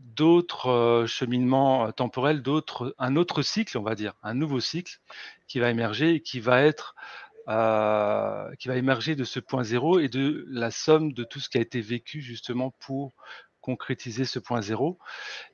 [0.00, 4.98] d'autres euh, cheminements temporels, d'autres, un autre cycle, on va dire, un nouveau cycle
[5.46, 6.94] qui va émerger et qui va être
[7.48, 11.48] euh, qui va émerger de ce point zéro et de la somme de tout ce
[11.48, 13.12] qui a été vécu justement pour
[13.60, 14.98] concrétiser ce point zéro.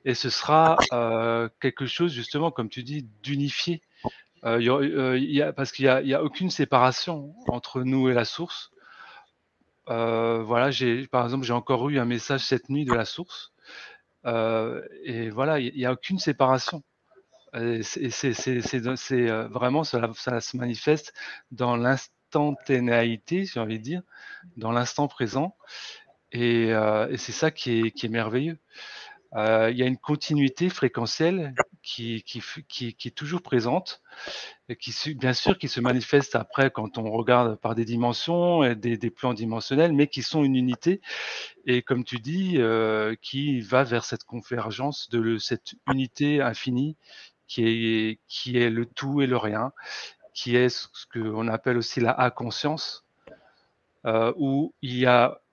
[0.03, 3.81] Et ce sera euh, quelque chose justement, comme tu dis, d'unifié.
[4.43, 8.71] Euh, parce qu'il n'y a, a, aucune séparation entre nous et la source.
[9.85, 13.53] Voilà, j'ai par exemple, j'ai encore eu un message cette nuit de la source.
[14.25, 16.83] et voilà, il n'y a aucune séparation.
[17.53, 21.13] C'est euh, vraiment, ça se manifeste
[21.51, 24.01] dans l'instantanéité, j'ai envie de dire,
[24.57, 25.55] dans l'instant présent.
[26.31, 28.57] Et, euh, c'est ça qui est, merveilleux.
[29.35, 34.01] Euh, il y a une continuité fréquentielle qui, est toujours présente,
[34.79, 39.09] qui bien sûr qui se manifeste après quand on regarde par des dimensions et des,
[39.09, 41.01] plans dimensionnels, mais qui sont une unité
[41.65, 42.59] et comme tu dis,
[43.21, 46.95] qui va vers cette convergence de cette unité infinie
[47.53, 49.73] qui est, qui est le tout et le rien,
[50.33, 53.05] qui est ce qu'on appelle aussi la A-conscience,
[54.05, 54.73] euh, où,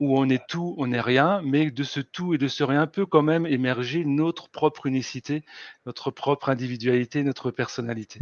[0.01, 2.87] où on est tout, on n'est rien, mais de ce tout et de ce rien
[2.87, 5.45] peut quand même émerger notre propre unicité,
[5.85, 8.19] notre propre individualité, notre personnalité.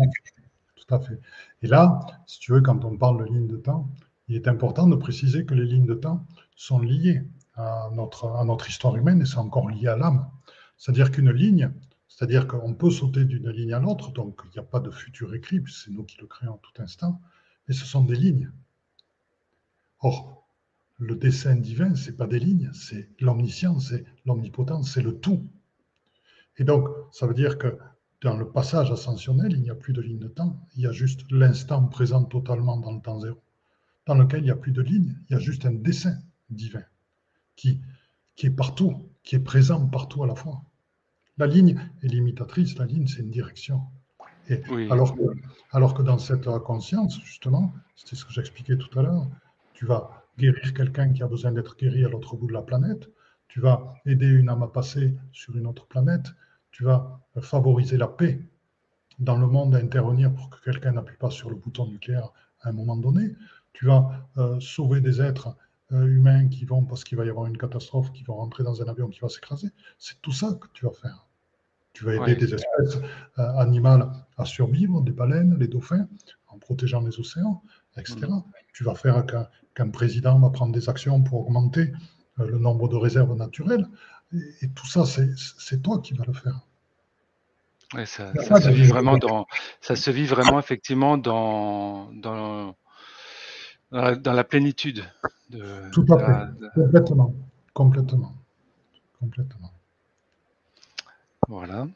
[0.75, 1.21] Tout à fait.
[1.63, 3.89] Et là, si tu veux, quand on parle de ligne de temps,
[4.27, 6.27] il est important de préciser que les lignes de temps
[6.57, 7.23] sont liées
[7.55, 10.29] à notre, à notre histoire humaine et c'est encore lié à l'âme.
[10.77, 11.73] C'est-à-dire qu'une ligne,
[12.09, 15.35] c'est-à-dire qu'on peut sauter d'une ligne à l'autre, donc il n'y a pas de futur
[15.35, 17.21] écrit, c'est nous qui le créons en tout instant,
[17.67, 18.51] mais ce sont des lignes.
[20.01, 20.49] Or,
[20.99, 25.47] le dessin divin, ce n'est pas des lignes, c'est l'omniscience, c'est l'omnipotence, c'est le tout.
[26.57, 27.79] Et donc, ça veut dire que
[28.21, 30.93] dans le passage ascensionnel, il n'y a plus de ligne de temps, il y a
[30.93, 33.41] juste l'instant présent totalement dans le temps zéro,
[34.07, 36.19] dans lequel il n'y a plus de ligne, il y a juste un dessin
[36.51, 36.83] divin
[37.55, 37.81] qui,
[38.35, 40.63] qui est partout, qui est présent partout à la fois.
[41.39, 43.83] La ligne est limitatrice, la ligne c'est une direction.
[44.49, 45.23] Et alors, que,
[45.73, 49.27] alors que dans cette conscience, justement, c'était ce que j'expliquais tout à l'heure,
[49.75, 53.11] tu vas guérir quelqu'un qui a besoin d'être guéri à l'autre bout de la planète,
[53.49, 56.27] tu vas aider une âme à passer sur une autre planète,
[56.71, 58.41] tu vas favoriser la paix
[59.19, 62.31] dans le monde, à intervenir pour que quelqu'un n'appuie pas sur le bouton nucléaire
[62.63, 63.35] à un moment donné,
[63.73, 65.57] tu vas euh, sauver des êtres
[65.93, 68.83] euh, humains qui vont, parce qu'il va y avoir une catastrophe, qui vont rentrer dans
[68.83, 69.69] un avion qui va s'écraser.
[69.99, 71.28] C'est tout ça que tu vas faire.
[71.99, 73.03] Tu vas aider des espèces
[73.41, 76.07] euh, animales à survivre, des baleines, les dauphins,
[76.47, 77.61] en protégeant les océans,
[77.97, 78.21] etc.
[78.29, 78.45] Mm.
[78.73, 79.27] Tu vas faire
[79.75, 81.93] qu'un président va prendre des actions pour augmenter
[82.39, 83.89] euh, le nombre de réserves naturelles.
[84.63, 86.61] Et, tout ça, c'est toi qui vas le faire.
[88.07, 89.49] ça, se vit vraiment dans,
[89.81, 92.77] ça se vit vraiment effectivement dans, dans,
[93.91, 95.03] dans, la, plénitude.
[95.51, 97.35] De, tout à fait, complètement,
[97.75, 98.35] complètement,
[99.19, 99.73] complètement.
[101.49, 101.89] Voilà.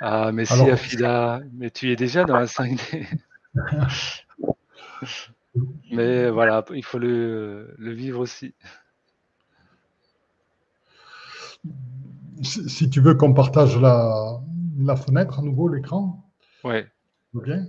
[0.00, 3.06] Ah, merci Afida, mais tu es déjà dans la 5D.
[5.90, 8.54] Mais voilà, il faut le, vivre aussi.
[12.42, 14.40] Si, tu veux qu'on partage la,
[14.96, 16.24] fenêtre à nouveau, l'écran.
[16.62, 16.86] Ouais.
[17.34, 17.66] Bien?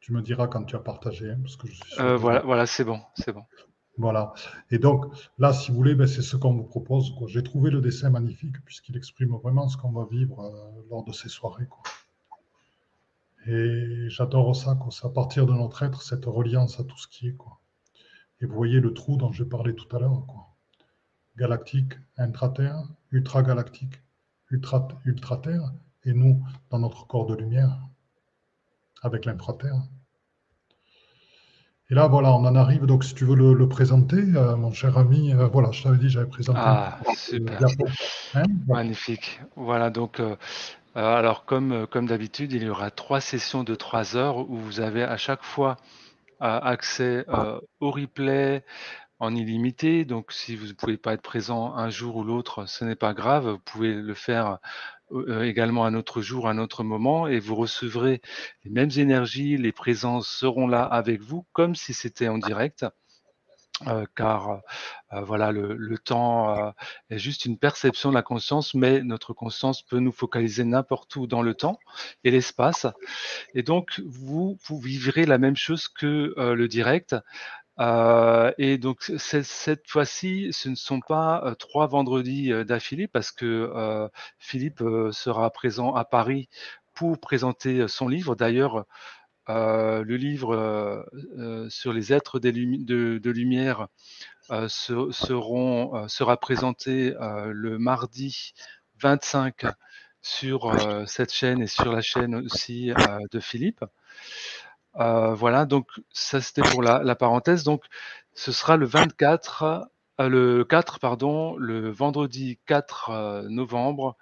[0.00, 1.30] Tu me diras quand tu as partagé.
[1.30, 1.66] Hein, parce que
[2.00, 3.44] euh, voilà, voilà c'est bon, c'est bon.
[3.96, 4.32] Voilà.
[4.70, 5.06] Et donc,
[5.38, 7.12] là, si vous voulez, ben, c'est ce qu'on vous propose.
[7.28, 11.12] J'ai trouvé le dessin magnifique puisqu'il exprime vraiment ce qu'on va vivre euh, lors de
[11.12, 11.68] ces soirées.
[13.46, 14.76] Et j'adore ça.
[14.90, 17.34] C'est à partir de notre être, cette reliance à tout ce qui est.
[17.34, 17.60] Quoi.
[18.40, 20.24] Et vous voyez le trou dont j'ai parlé tout à l'heure.
[21.36, 24.02] Galactique, intraterre, ultra-galactique,
[24.50, 25.72] ultra-terre,
[26.04, 27.78] et nous, dans notre corps de lumière,
[29.02, 29.82] avec l'infraterre.
[31.94, 32.86] Et là, voilà, on en arrive.
[32.86, 36.08] Donc, si tu veux le, présenter, euh, mon cher ami, euh, voilà, je t'avais dit,
[36.08, 36.58] j'avais présenté.
[36.60, 37.60] Ah, super.
[38.34, 39.40] Hein, Magnifique.
[39.54, 40.34] Voilà, donc, euh,
[40.96, 45.04] alors, comme, comme d'habitude, il y aura trois sessions de trois heures où vous avez
[45.04, 45.76] à chaque fois
[46.40, 47.24] accès
[47.78, 48.64] au replay
[49.20, 50.04] en illimité.
[50.04, 53.14] Donc, si vous ne pouvez pas être présent un jour ou l'autre, ce n'est pas
[53.14, 53.50] grave.
[53.50, 54.58] Vous pouvez le faire
[55.42, 58.20] également un autre jour, un autre moment, et vous recevrez
[58.64, 62.84] les mêmes énergies, les présences seront là avec vous, comme si c'était en direct.
[63.88, 64.60] Euh, car
[65.12, 66.72] euh, voilà le, temps
[67.10, 71.26] est juste une perception de la conscience, mais notre conscience peut nous focaliser n'importe où
[71.26, 71.80] dans le temps
[72.22, 72.86] et l'espace.
[73.54, 77.16] Et donc vous vivrez la même chose que le direct,
[77.80, 83.32] euh, et donc cette fois-ci, ce ne sont pas euh, trois vendredis euh, d'affilée parce
[83.32, 84.08] que
[84.38, 86.48] Philippe sera présent à Paris
[86.94, 88.36] pour présenter son livre.
[88.36, 88.84] D'ailleurs,
[89.48, 91.06] le livre
[91.68, 93.88] sur les êtres de, de, lumière
[94.68, 98.54] seront, sera présenté le mardi
[99.00, 99.66] 25
[100.22, 100.72] sur
[101.08, 102.92] cette chaîne et sur la chaîne aussi
[103.32, 103.84] de Philippe.
[104.96, 107.64] Euh, voilà, donc ça c'était pour la, parenthèse.
[107.64, 107.84] Donc
[108.34, 109.88] ce sera le 24,
[110.20, 114.16] euh, le 4, pardon, le vendredi 4 euh, novembre,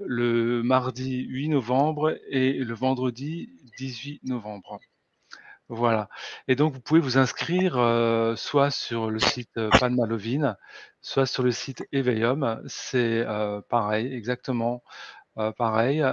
[0.00, 4.80] le mardi 8 novembre et le vendredi 18 novembre.
[5.68, 6.08] Voilà.
[6.48, 7.74] Et donc vous pouvez vous inscrire
[8.36, 10.56] soit sur le site Panmalovine,
[11.00, 12.62] soit sur le site Eveium.
[12.66, 13.24] C'est
[13.70, 14.82] pareil, exactement
[15.56, 16.04] pareil.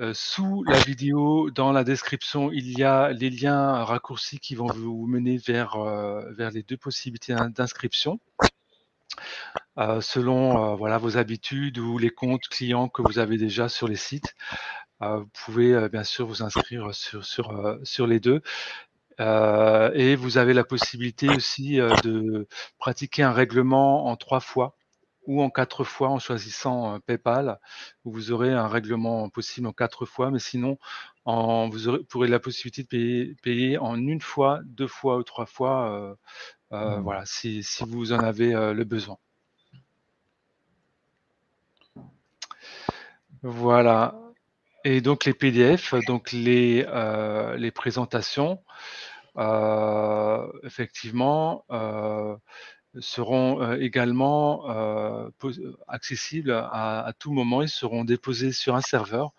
[0.00, 4.66] Euh, sous la vidéo, dans la description, il y a les liens raccourcis qui vont
[4.66, 8.18] vous mener vers, euh, vers les deux possibilités d'inscription.
[9.78, 13.96] Euh, selon voilà, vos habitudes ou les comptes clients que vous avez déjà sur les
[13.96, 14.34] sites.
[15.00, 18.42] vous pouvez bien sûr vous inscrire sur, sur, sur les deux.
[19.18, 22.46] et vous avez la possibilité aussi de
[22.78, 24.76] pratiquer un règlement en trois fois
[25.26, 27.58] ou en quatre fois en choisissant PayPal,
[28.04, 30.78] où vous aurez un règlement possible en quatre fois, mais sinon,
[31.24, 35.46] en, vous aurez, la possibilité de payer, payer, en une fois, deux fois ou trois
[35.46, 36.14] fois, euh,
[36.72, 37.02] euh, mmh.
[37.02, 39.18] voilà, si, si, vous en avez euh, le besoin.
[43.42, 44.14] Voilà.
[44.84, 46.84] Et donc les PDF, donc les,
[47.56, 48.60] les présentations,
[50.64, 51.64] effectivement,
[53.00, 55.30] seront euh, également euh,
[55.88, 57.62] accessibles à, tout moment.
[57.62, 59.32] Ils seront déposés sur un serveur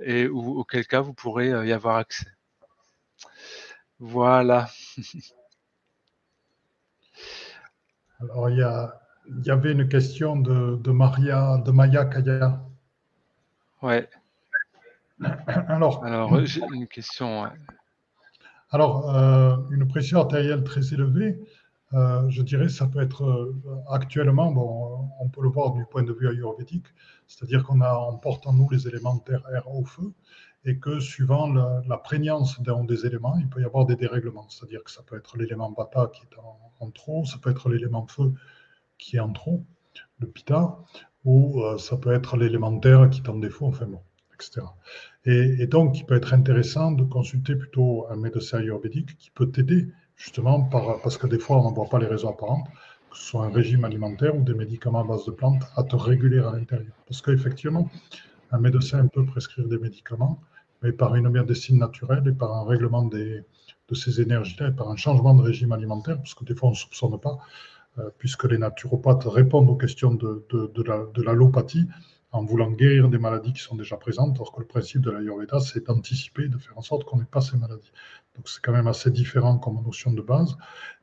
[0.00, 2.26] et auquel cas vous pourrez euh, y avoir accès.
[3.98, 4.68] Voilà.
[8.20, 12.62] Alors il y, avait une question de, Maria, de Maya Kaya.
[13.82, 14.08] Ouais.
[15.68, 17.46] Alors, alors j'ai une question.
[18.70, 19.08] Alors,
[19.70, 21.38] une pression artérielle très élevée,
[21.94, 23.54] euh, je dirais ça peut être euh,
[23.88, 26.86] actuellement, bon, on peut le voir du point de vue ayurvédique,
[27.28, 30.12] c'est-à-dire qu'on on porte en nous les éléments terre, air, au feu,
[30.64, 34.48] et que suivant la, prégnance des éléments, il peut y avoir des dérèglements.
[34.48, 36.38] C'est-à-dire que ça peut être l'élément bata qui est
[36.80, 38.32] en, trop, ça peut être l'élément feu
[38.98, 39.64] qui est en trop,
[40.18, 40.78] le pita,
[41.24, 44.00] ou euh, ça peut être l'élément terre qui est en défaut, enfin bon,
[44.34, 44.66] etc.
[45.26, 49.50] Et, et, donc, il peut être intéressant de consulter plutôt un médecin ayurvédique qui peut
[49.50, 50.62] t'aider justement
[51.02, 52.66] parce que des fois, on n'en voit pas les raisons apparentes,
[53.10, 55.96] que ce soit un régime alimentaire ou des médicaments à base de plantes, à te
[55.96, 56.92] réguler à l'intérieur.
[57.06, 57.88] Parce qu'effectivement,
[58.50, 60.40] un médecin peut prescrire des médicaments,
[60.82, 63.44] mais par une médecine naturelle et par un règlement de
[63.94, 66.76] ces énergies-là et par un changement de régime alimentaire, parce que des fois, on ne
[66.76, 67.38] soupçonne pas,
[67.98, 71.86] euh, puisque les naturopathes répondent aux questions de l'allopathie
[72.34, 75.60] en voulant guérir des maladies qui sont déjà présentes, alors que le principe de l'Ayurveda,
[75.60, 77.92] c'est d'anticiper, de faire en sorte qu'on n'ait pas ces maladies.
[78.34, 80.56] Donc c'est quand même assez différent comme notion de base.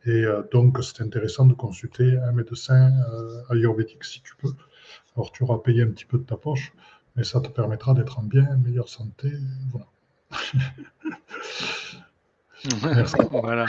[0.04, 4.54] Et euh, donc c'est intéressant de consulter un médecin euh, ayurvédique si tu peux.
[5.16, 6.74] Alors tu auras payé un petit peu de ta poche,
[7.16, 9.32] mais ça te permettra d'être en bien, meilleure santé.
[9.72, 9.88] Voilà.
[13.32, 13.66] voilà.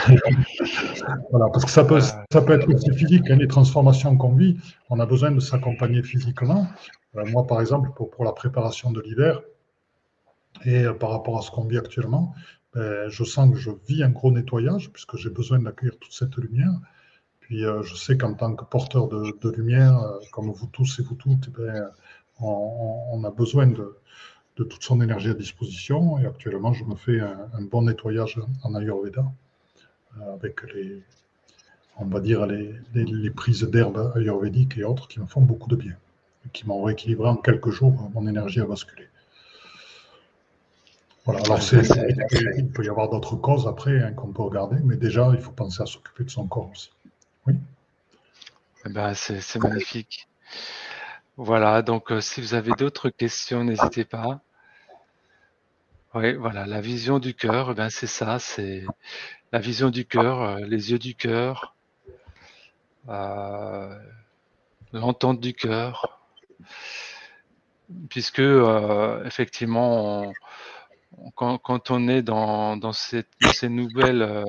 [1.30, 1.48] voilà.
[1.48, 3.30] parce que ça peut, être aussi physique.
[3.30, 4.58] Hein, les transformations qu'on vit,
[4.90, 6.66] on a besoin de s'accompagner physiquement.
[7.16, 9.40] Euh, moi, par exemple, pour, la préparation de l'hiver,
[10.64, 12.34] et par rapport à ce qu'on vit actuellement,
[12.74, 16.36] ben, je sens que je vis un gros nettoyage puisque j'ai besoin d'accueillir toute cette
[16.36, 16.72] lumière.
[17.40, 21.02] Puis euh, je sais qu'en tant que porteur de, lumière, euh, comme vous tous et
[21.02, 21.90] vous toutes, eh ben,
[22.40, 23.96] on, a besoin de,
[24.56, 26.18] toute son énergie à disposition.
[26.18, 29.24] Et actuellement, je me fais un, bon nettoyage en Ayurveda
[30.20, 31.02] euh, avec les,
[31.98, 35.76] on va dire, les, les prises d'herbe ayurvédiques et autres qui me font beaucoup de
[35.76, 35.96] bien
[36.46, 39.08] et qui m'ont rééquilibré en quelques jours mon énergie à basculer.
[41.24, 45.30] Voilà, alors il peut y avoir d'autres causes après hein, qu'on peut regarder, mais déjà,
[45.32, 46.90] il faut penser à s'occuper de son corps aussi.
[47.46, 47.54] Oui?
[48.84, 50.26] Eh ben, c'est magnifique.
[51.38, 54.40] Voilà, donc euh, si vous avez d'autres questions, n'hésitez pas.
[56.14, 58.84] Oui, voilà, la vision du cœur, ben, c'est ça, c'est
[59.50, 61.74] la vision du cœur, euh, les yeux du cœur,
[63.08, 63.98] euh,
[64.92, 66.20] l'entente du cœur,
[68.10, 68.42] puisque
[69.24, 70.32] effectivement,
[71.34, 74.44] quand, on est dans, ces nouvelles,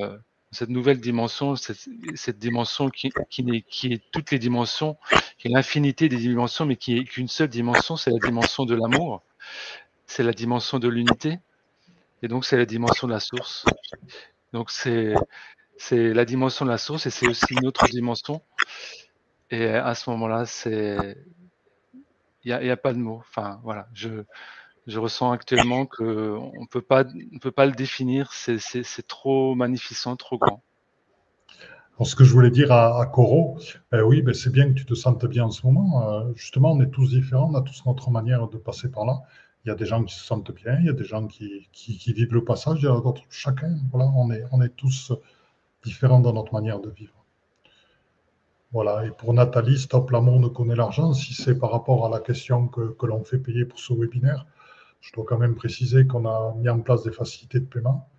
[0.54, 4.98] cette nouvelle dimension, cette, dimension qui, est, toutes les dimensions,
[5.38, 8.76] qui est l'infinité des dimensions, mais qui est qu'une seule dimension, c'est la dimension de
[8.76, 9.24] l'amour,
[10.06, 11.40] c'est la dimension de l'unité,
[12.22, 13.66] et donc c'est la dimension de la source.
[14.54, 15.16] Donc c'est
[15.78, 18.42] c'est la dimension de la source et c'est aussi une autre dimension.
[19.50, 21.18] Et à ce moment-là, c'est
[22.46, 23.20] il n'y a, a, pas de mots.
[23.20, 24.24] Enfin voilà, je
[24.88, 30.62] je ressens actuellement qu'on ne peut pas, le définir, c'est trop magnificent, trop grand.
[31.98, 33.60] Alors, ce que je voulais dire à, Coro,
[33.92, 36.10] ben oui, ben c'est bien que tu te sentes bien en ce moment.
[36.10, 39.22] Euh, justement, on est tous différents, on a tous notre manière de passer par là.
[39.64, 41.70] Il y a des gens qui se sentent bien, il y a des gens qui,
[42.08, 45.14] vivent le passage, il y a d'autres, chacun, voilà, on est, tous
[45.84, 47.14] différents dans notre manière de vivre.
[48.74, 52.20] Voilà, et pour Nathalie, Stop l'amour ne connaît l'argent, si c'est par rapport à la
[52.20, 54.48] question que, que l'on fait payer pour ce webinaire,
[55.04, 58.10] je dois quand même préciser qu'on a mis en place des facilités de paiement,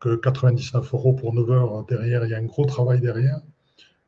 [0.00, 3.40] que 99 euros pour 9 heures derrière, il y a un gros travail derrière,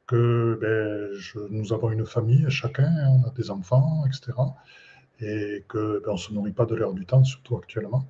[0.06, 4.32] que ben, nous avons une famille chacun, on a des enfants, etc.
[5.20, 8.04] Et qu'on ben, ne se nourrit pas de l'heure du temps, surtout actuellement.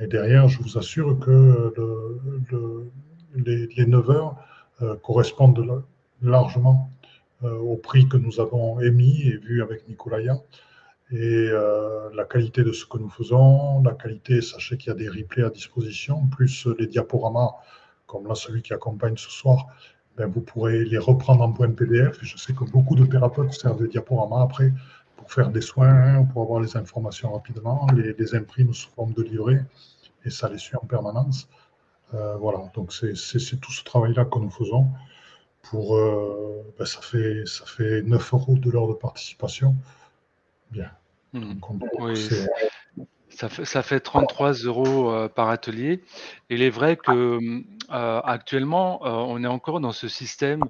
[0.00, 1.74] Et derrière, je vous assure que
[3.34, 4.36] les, 9 heures
[4.82, 5.82] euh, correspondent
[6.22, 6.90] largement
[7.42, 10.40] euh, au prix que nous avons émis et vu avec Nicolaya
[11.10, 14.94] et euh, la qualité de ce que nous faisons, la qualité, sachez qu'il y a
[14.94, 17.54] des replays à disposition, plus les diaporamas
[18.08, 19.66] comme là celui qui accompagne ce soir,
[20.16, 22.18] ben, vous pourrez les reprendre en point PDF.
[22.22, 24.72] je sais que beaucoup de thérapeutes servent des diaporamas après
[25.16, 27.86] pour faire des soins, pour avoir les informations rapidement.
[27.94, 29.64] Les, les impriment sous forme de livret
[30.24, 31.48] et ça les suit en permanence.
[32.14, 34.86] Euh, voilà, donc c'est tout ce travail-là que nous faisons.
[35.62, 39.76] Pour, euh, ben, ça, fait, ça fait 9 euros de l'heure de participation.
[40.70, 40.90] Bien.
[41.32, 41.54] Hmm.
[43.30, 46.02] Ça fait, ça fait 33 euros euh, par atelier.
[46.50, 47.38] il est vrai que
[47.88, 50.64] actuellement, on est encore dans ce système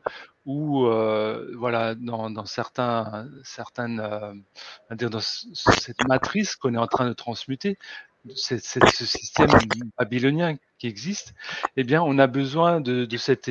[0.44, 0.86] où,
[1.56, 4.02] voilà, dans, dans certains, certaines,
[4.92, 7.78] dire dans cette matrice qu'on est en train de transmuter,
[8.34, 9.50] c'est ce système
[9.98, 11.34] babylonien qui existe,
[11.76, 13.50] eh bien, on a besoin de, cette,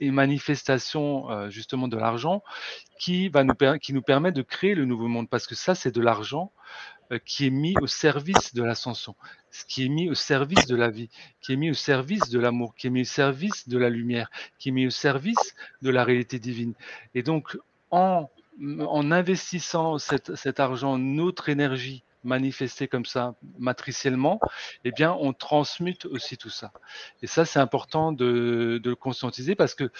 [0.00, 2.42] manifestation euh, justement de l'argent
[2.98, 5.94] qui va nous, qui nous permet de créer le nouveau monde, parce que ça, c'est
[5.94, 6.50] de l'argent
[7.12, 9.14] euh, qui est mis au service de l'ascension,
[9.68, 11.10] qui est mis au service de la vie,
[11.42, 14.30] qui est mis au service de l'amour, qui est mis au service de la lumière,
[14.58, 16.72] qui est mis au service de la réalité divine.
[17.14, 17.58] Et donc,
[17.90, 18.30] en
[19.12, 24.40] investissant cet argent, notre énergie, manifester comme ça matriciellement,
[24.84, 26.72] eh bien, on transmute aussi tout ça.
[27.22, 29.90] Et ça, c'est important de, le conscientiser parce que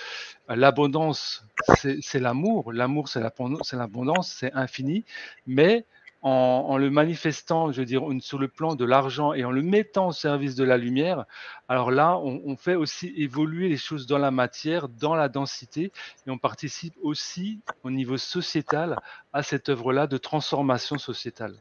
[0.48, 1.46] l'abondance,
[1.78, 2.72] c'est l'amour.
[2.72, 5.05] L'amour, c'est l'abondance, c'est infini.
[5.46, 5.86] Mais
[6.24, 10.09] en, le manifestant, je veux dire, sur le plan de l'argent et en le mettant
[10.09, 11.26] au service de la lumière,
[11.68, 15.92] alors là, on, on, fait aussi évoluer les choses dans la matière, dans la densité,
[16.26, 18.98] et on participe aussi au niveau sociétal
[19.34, 21.56] à cette œuvre-là de transformation sociétale.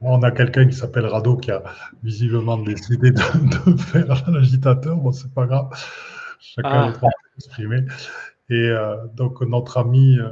[0.00, 1.62] On a quelqu'un qui s'appelle Rado qui a
[2.02, 3.20] visiblement décidé de,
[3.76, 4.96] faire l'agitateur.
[4.96, 5.68] Bon, c'est pas grave.
[6.40, 6.88] Chacun ah.
[6.88, 7.08] est train
[7.38, 7.84] s'exprimer.
[8.50, 10.28] Et euh, donc, notre ami, euh,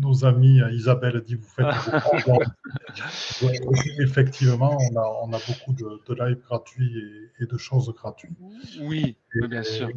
[0.00, 1.66] nos amis, euh, Isabelle dit Vous faites
[3.98, 6.92] Effectivement, on a, on a beaucoup de, de lives gratuits
[7.40, 8.38] et, de choses gratuites.
[8.80, 9.16] Oui,
[9.48, 9.88] bien sûr.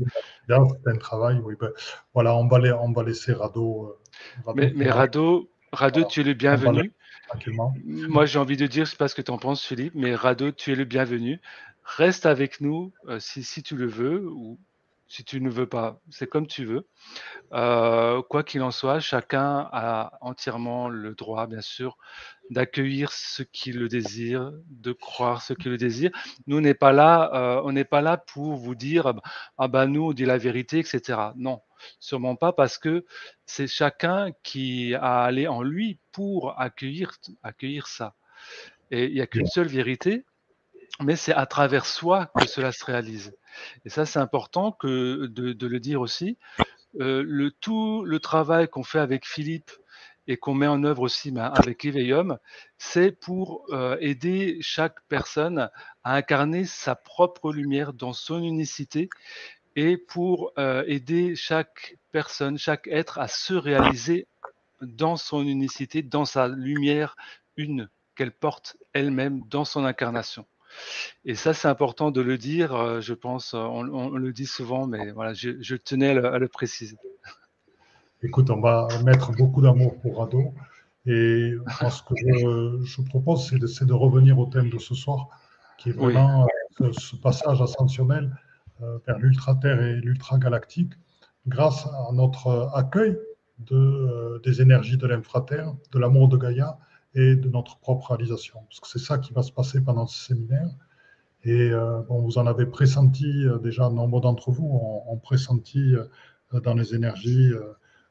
[0.47, 1.39] C'est un travail.
[1.43, 1.69] Oui, ben,
[2.13, 3.95] voilà, on va, on va laisser Rado.
[4.55, 6.91] mais, mais Rado, Rado, tu es le bienvenu.
[7.85, 10.51] Moi, j'ai envie de dire, c'est pas ce que tu en penses, Philippe, mais Rado,
[10.51, 11.41] tu es le bienvenu.
[11.83, 14.59] Reste avec nous euh, si, si, tu le veux ou
[15.07, 16.01] si tu ne veux pas.
[16.09, 16.87] C'est comme tu veux.
[17.53, 21.97] Euh, quoi qu'il en soit, chacun a entièrement le droit, bien sûr,
[22.49, 26.11] d'accueillir ce qui le désire, de croire ce qui le désire.
[26.45, 29.13] Nous, on n'est pas là, euh, on n'est pas là pour vous dire,
[29.57, 31.19] ah ben nous, on dit la vérité, etc.
[31.35, 31.61] Non,
[31.99, 33.05] sûrement pas, parce que
[33.45, 37.13] c'est chacun qui a allé en lui pour accueillir,
[37.43, 38.15] accueillir ça.
[38.91, 40.25] Et il n'y a qu'une seule vérité,
[41.01, 43.35] mais c'est à travers soi que cela se réalise.
[43.85, 46.37] Et ça, c'est important que de, le dire aussi.
[46.99, 49.71] Euh, le tout le travail qu'on fait avec Philippe
[50.27, 52.37] et qu'on met en œuvre aussi ben, avec Éveillum,
[52.77, 55.69] c'est pour euh, aider chaque personne
[56.03, 59.09] à incarner sa propre lumière dans son unicité
[59.75, 64.27] et pour euh, aider chaque personne, chaque être à se réaliser
[64.81, 67.15] dans son unicité, dans sa lumière
[67.55, 70.45] une qu'elle porte elle-même dans son incarnation.
[71.25, 75.11] Et ça, c'est important de le dire, euh, je pense, on, le dit souvent, mais
[75.11, 76.97] voilà, je, tenais à le, préciser.
[78.23, 80.53] Écoute, on va mettre beaucoup d'amour pour Rado.
[81.05, 81.53] Et
[81.89, 85.29] ce que je, propose, c'est de, revenir au thème de ce soir,
[85.77, 86.45] qui est vraiment
[86.81, 88.35] euh, ce, passage ascensionnel
[88.81, 90.93] euh, vers l'ultra-terre et l'ultra-galactique,
[91.47, 93.17] grâce à notre accueil
[93.59, 96.77] de, des énergies de l'infraterre, de l'amour de Gaïa,
[97.17, 98.59] et de notre propre réalisation.
[98.69, 100.69] Parce que c'est ça qui va se passer pendant ce séminaire.
[101.43, 104.67] Et euh, bon, vous en avez pressenti, euh, déjà, nombre d'entre vous
[105.07, 107.51] ont, pressenti euh, dans les énergies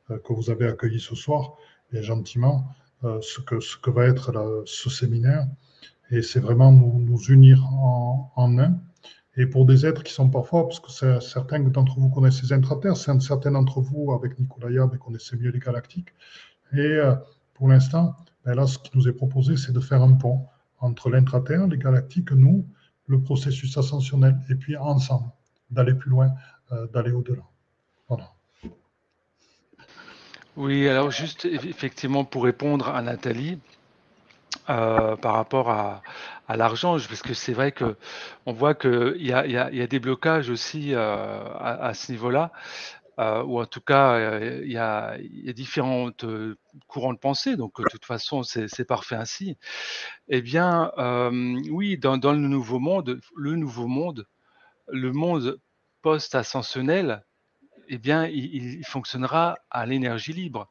[0.09, 1.55] que vous avez accueillies ce soir,
[1.93, 2.69] et gentiment,
[3.03, 5.47] ce, que, ce que va être ce séminaire.
[6.11, 8.78] Et c'est vraiment nous, unir en, en, un.
[9.37, 12.97] Et pour des êtres qui sont parfois, parce que certains d'entre vous connaissent les intraterres,
[12.97, 16.11] certains d'entre vous, avec Nicolas Yab, connaissez mieux les galactiques.
[16.73, 16.99] Et
[17.55, 18.15] pour l'instant,
[18.45, 20.47] ben là, ce qui nous est proposé, c'est de faire un pont
[20.78, 22.65] entre l'intraterre, les galactiques, nous,
[23.07, 25.31] le processus ascensionnel, et puis ensemble,
[25.70, 26.31] d'aller plus loin,
[26.73, 27.43] euh, d'aller au-delà.
[28.09, 28.33] Voilà.
[30.57, 33.59] Oui, alors juste effectivement pour répondre à Nathalie,
[34.70, 36.03] euh, par rapport à,
[36.49, 37.97] l'argent, parce que c'est vrai que
[38.47, 42.53] on voit qu'il y, y, a, des blocages aussi euh, à, ce niveau-là.
[43.19, 45.19] Euh, ou en tout cas, il y, a,
[45.53, 46.11] différents
[46.87, 49.59] courants de pensée, donc de toute façon, c'est parfait ainsi.
[50.28, 50.91] Eh bien,
[51.70, 54.27] oui, dans, le nouveau monde, le nouveau monde,
[54.89, 55.61] le monde
[56.01, 57.26] post-ascensionnel,
[57.88, 60.68] eh bien, il, fonctionnera à l'énergie libre.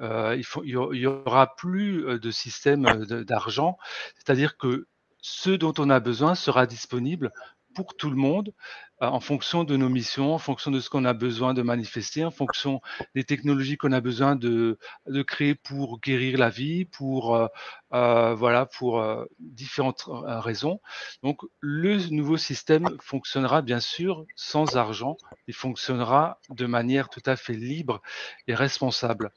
[0.00, 3.76] il, faut, il y aura plus de système d'argent,
[4.16, 4.86] c'est-à-dire que
[5.22, 7.32] ce dont on a besoin sera disponible
[7.74, 11.04] pour tout le monde euh, en fonction de nos missions, en fonction de ce qu'on
[11.04, 12.80] a besoin de manifester, en fonction
[13.14, 17.46] des technologies qu'on a besoin de, de, créer pour guérir la vie, pour euh,
[17.94, 20.80] euh voilà, pour euh, différentes raisons.
[21.22, 25.16] Donc le nouveau système fonctionnera bien sûr sans argent,
[25.48, 28.00] il fonctionnera de manière tout à fait libre
[28.46, 29.32] et responsable.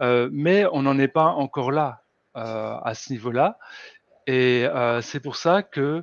[0.00, 2.02] mais on n'en est pas encore là
[2.34, 3.58] à ce niveau-là.
[4.26, 4.66] Et
[5.02, 6.02] c'est pour ça que euh,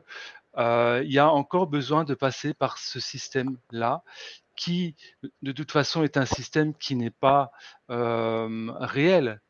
[0.57, 4.03] il y a encore besoin de passer par ce système-là,
[4.55, 4.95] qui
[5.41, 7.51] de toute façon est un système qui n'est pas
[7.89, 9.41] euh, réel,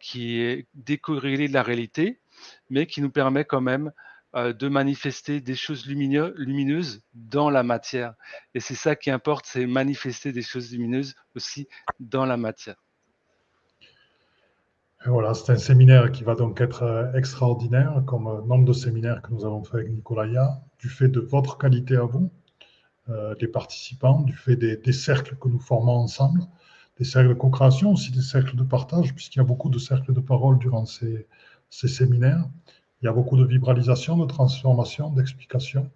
[0.00, 2.20] qui est décorrélé de la réalité,
[2.68, 3.92] mais qui nous permet quand même
[4.34, 8.14] euh, de manifester des choses lumineuses dans la matière.
[8.54, 11.68] Et c'est ça qui importe, c'est manifester des choses lumineuses aussi
[12.00, 12.76] dans la matière.
[15.06, 19.22] Voilà, c'est un séminaire qui va donc être euh, extraordinaire, comme euh, nombre de séminaires
[19.22, 22.32] que nous avons fait avec Nicolaya, du fait de votre qualité à vous,
[23.08, 26.40] euh, des participants, du fait des, cercles que nous formons ensemble,
[26.98, 30.12] des cercles de co-création, aussi des cercles de partage, puisqu'il y a beaucoup de cercles
[30.12, 31.26] de parole durant ces,
[31.70, 32.44] séminaires.
[33.00, 35.88] Il y a beaucoup de vibralisation, de transformation, d'explication,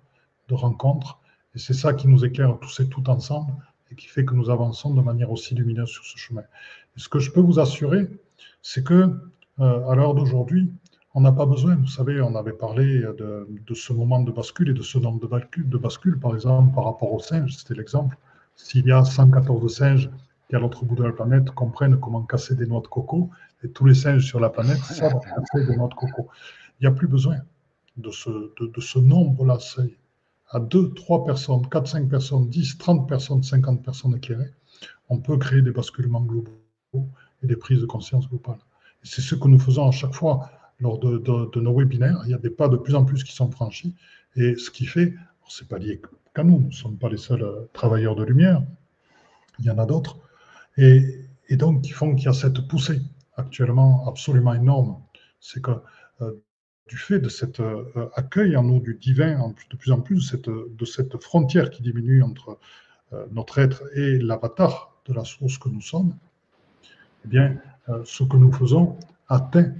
[0.49, 1.19] de rencontres.
[1.57, 3.53] Et c'est ça qui nous éclaire tous et toutes ensemble
[3.91, 6.45] et qui fait que nous avançons de manière aussi lumineuse sur ce chemin.
[6.97, 8.09] Ce que je peux vous assurer,
[8.63, 9.11] c'est que
[9.61, 10.73] euh, à l'heure d'aujourd'hui,
[11.15, 11.77] on n'a pas besoin.
[11.77, 15.27] Vous savez, on avait parlé de, ce moment de bascule et de ce nombre de
[15.27, 17.57] bascule, de par exemple, par rapport aux singes.
[17.57, 18.17] C'était l'exemple.
[18.57, 20.11] S'il y a 114 singes
[20.49, 23.31] qui, à l'autre bout de la planète, comprennent comment casser des noix de coco,
[23.63, 25.21] et tous les singes sur la planète savent
[25.53, 26.29] casser des noix de coco,
[26.81, 27.37] il n'y a plus besoin
[27.97, 29.59] de ce, de, ce nombre-là.
[30.51, 34.53] À 2, 3 personnes, 4, 5 personnes, 10, 30 personnes, 50 personnes éclairées,
[35.09, 36.51] on peut créer des basculements globaux
[37.43, 38.59] et des prises de conscience globales.
[39.03, 40.51] C'est ce que nous faisons à chaque fois
[40.81, 42.21] lors de, nos webinaires.
[42.25, 43.95] Il y a des pas de plus en plus qui sont franchis.
[44.37, 45.15] Et ce qui fait,
[45.49, 46.01] ce n'est pas lié
[46.35, 48.63] qu'à nous, nous ne sommes pas les seuls euh, travailleurs de lumière,
[49.59, 50.19] il y en a d'autres.
[50.79, 53.03] Et, donc, qui font qu'il y a cette poussée
[53.37, 55.03] actuellement absolument énorme.
[55.39, 55.73] C'est que
[56.23, 56.33] euh,
[56.89, 60.85] du fait de cet euh, accueil en nous du divin, de plus en plus, de
[60.87, 62.59] cette frontière qui diminue entre
[63.31, 66.17] notre être et l'avatar de la source que nous sommes,
[67.25, 67.57] eh bien,
[67.89, 68.97] euh, ce que nous faisons
[69.29, 69.73] atteint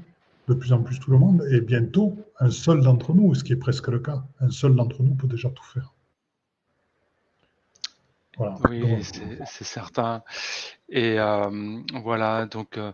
[0.49, 3.53] de plus en plus tout le monde, et bientôt, un seul d'entre nous, ce qui
[3.53, 5.93] est presque le cas, un seul d'entre nous peut déjà tout faire.
[8.69, 8.83] Oui,
[9.47, 10.23] c'est certain.
[10.89, 12.93] Et euh, voilà, donc euh,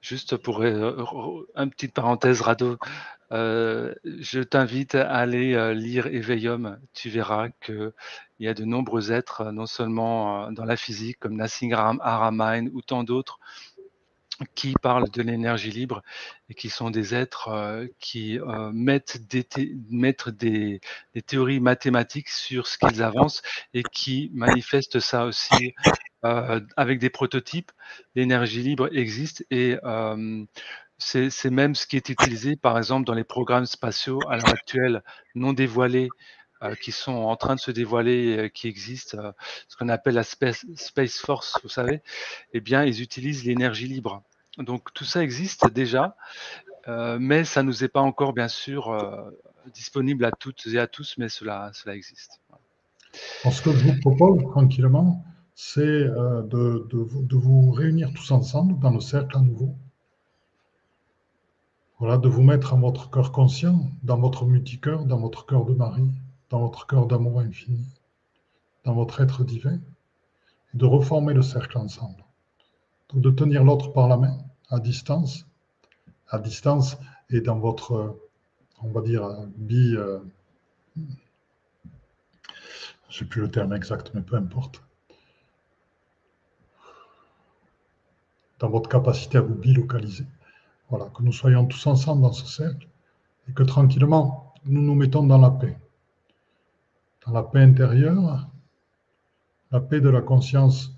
[0.00, 2.76] juste pour une petite parenthèse, Rado,
[3.30, 6.78] je t'invite à aller lire Éveillum.
[6.92, 7.92] Tu verras qu'il
[8.40, 13.04] y a de nombreux êtres, non seulement dans la physique, comme Nassim Aramain ou tant
[13.04, 13.38] d'autres,
[14.54, 16.02] qui parlent de l'énergie libre
[16.48, 19.46] et qui sont des êtres euh, qui euh, mettent, des,
[19.90, 20.80] mettent des,
[21.14, 23.42] des, théories mathématiques sur ce qu'ils avancent
[23.74, 25.74] et qui manifestent ça aussi
[26.24, 27.72] euh, avec des prototypes.
[28.14, 29.76] L'énergie libre existe et
[30.98, 35.02] c'est même ce qui est utilisé, par exemple, dans les programmes spatiaux à l'heure actuelle
[35.34, 36.08] non dévoilés
[36.82, 39.32] qui sont en train de se dévoiler, qui existent,
[39.66, 42.02] ce qu'on appelle la Space Force, vous savez,
[42.52, 44.22] eh bien, ils utilisent l'énergie libre.
[44.58, 46.16] Donc tout ça existe déjà,
[46.88, 49.30] euh, mais ça ne nous est pas encore bien sûr euh,
[49.72, 52.40] disponible à toutes et à tous, mais cela, existe.
[53.44, 55.24] ce que je vous propose tranquillement,
[55.54, 59.74] c'est euh, de, de, vous réunir tous ensemble dans le cercle à nouveau.
[61.98, 65.74] Voilà, de vous mettre en votre cœur conscient, dans votre multicœur, dans votre cœur de
[65.74, 66.10] Marie,
[66.48, 67.84] dans votre cœur d'amour infini,
[68.84, 69.78] dans votre être divin,
[70.74, 72.24] et de reformer le cercle ensemble.
[73.12, 74.38] Donc de tenir l'autre par la main
[74.68, 75.46] à distance,
[76.28, 76.96] à distance
[77.28, 78.16] et dans votre,
[78.82, 80.20] on va dire, bi, euh,
[83.08, 84.82] je sais plus le terme exact, mais peu importe.
[88.60, 90.26] Dans votre capacité à vous bilocaliser.
[90.88, 92.86] Voilà, que nous soyons tous ensemble dans ce cercle
[93.48, 95.76] et que tranquillement nous nous mettons dans la paix.
[97.26, 98.46] Dans la paix intérieure,
[99.70, 100.92] la paix de la conscience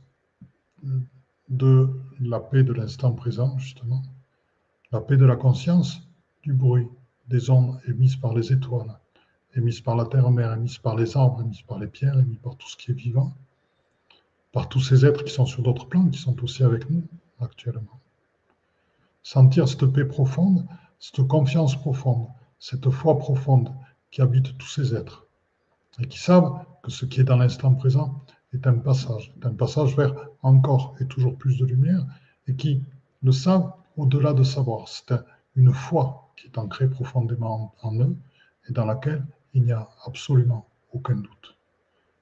[1.49, 4.03] de la paix de l'instant présent, justement,
[4.93, 6.09] la paix de la conscience,
[6.43, 6.89] du bruit,
[7.29, 8.99] des ondes émises par les étoiles,
[9.55, 12.69] émises par la terre-mère, émises par les arbres, émises par les pierres, émises par tout
[12.69, 13.33] ce qui est vivant,
[14.53, 17.03] par tous ces êtres qui sont sur d'autres plans, qui sont aussi avec nous
[17.41, 18.01] actuellement.
[19.23, 20.67] Sentir cette paix profonde,
[20.99, 22.27] cette confiance profonde,
[22.59, 23.73] cette foi profonde
[24.11, 25.27] qui habite tous ces êtres
[25.99, 28.23] et qui savent que ce qui est dans l'instant présent
[28.53, 32.05] est un passage, un passage vers encore et toujours plus de lumière,
[32.49, 32.83] et qui
[33.23, 34.89] le savent au-delà de savoir.
[34.89, 35.15] C'est
[35.57, 38.17] une foi qui est ancrée profondément en eux
[38.69, 39.25] et dans laquelle
[39.55, 41.57] il n'y a absolument aucun doute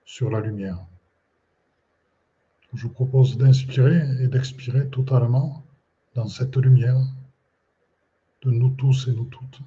[0.04, 0.78] sur la lumière.
[2.74, 5.62] Je vous propose d'inspirer et d'expirer totalement
[6.14, 7.00] dans cette lumière
[8.42, 9.60] de nous tous et nous toutes,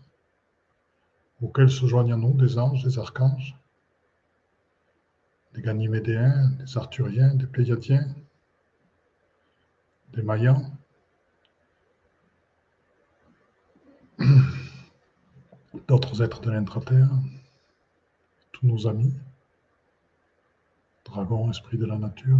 [1.41, 3.55] auxquels se joignent à nous des anges, des archanges,
[5.53, 8.07] des Ganymédéens, des Arthuriens, des Pléiadiens,
[10.13, 10.63] des Mayans,
[15.87, 17.09] d'autres êtres de l'intra-terre,
[18.51, 19.13] tous nos amis,
[21.05, 22.39] dragons, esprits de la nature,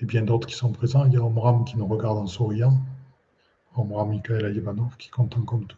[0.00, 1.04] et bien d'autres qui sont présents.
[1.06, 2.78] Il y a Omram qui nous regarde en souriant,
[3.76, 5.76] Omram Mikhail Ayevanov qui compte en compte.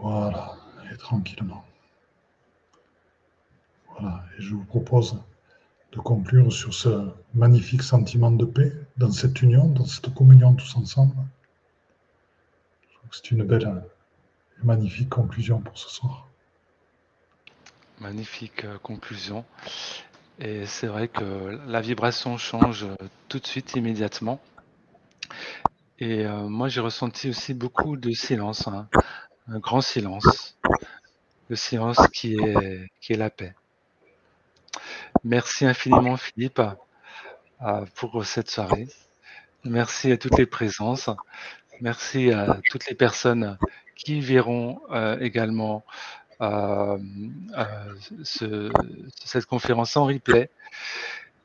[0.00, 0.54] Voilà,
[0.92, 1.64] et tranquillement.
[4.00, 5.18] Et je vous propose
[5.92, 10.76] de conclure sur ce magnifique sentiment de paix, dans cette union, dans cette communion tous
[10.76, 11.14] ensemble.
[13.10, 13.82] C'est une belle
[14.60, 16.28] et magnifique conclusion pour ce soir.
[18.00, 19.44] Magnifique euh, conclusion.
[20.38, 22.94] Et c'est vrai que la vibration change euh,
[23.28, 24.40] tout de suite, immédiatement.
[25.98, 28.88] Et euh, moi, j'ai ressenti aussi beaucoup de silence, hein.
[29.48, 30.56] un grand silence.
[31.48, 33.54] Le silence qui est, qui est la paix.
[35.24, 36.60] Merci infiniment, Philippe,
[37.94, 38.88] pour cette soirée.
[39.64, 41.10] Merci à toutes les présences.
[41.80, 43.58] Merci à toutes les personnes
[43.94, 45.84] qui verront euh, également
[46.40, 46.98] euh,
[47.58, 48.70] euh,
[49.14, 50.50] cette conférence en replay.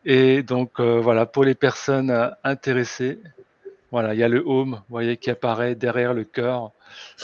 [0.06, 3.20] Et donc voilà, pour les personnes intéressées,
[3.92, 6.72] voilà, il y a le home, vous voyez, qui apparaît derrière le cœur,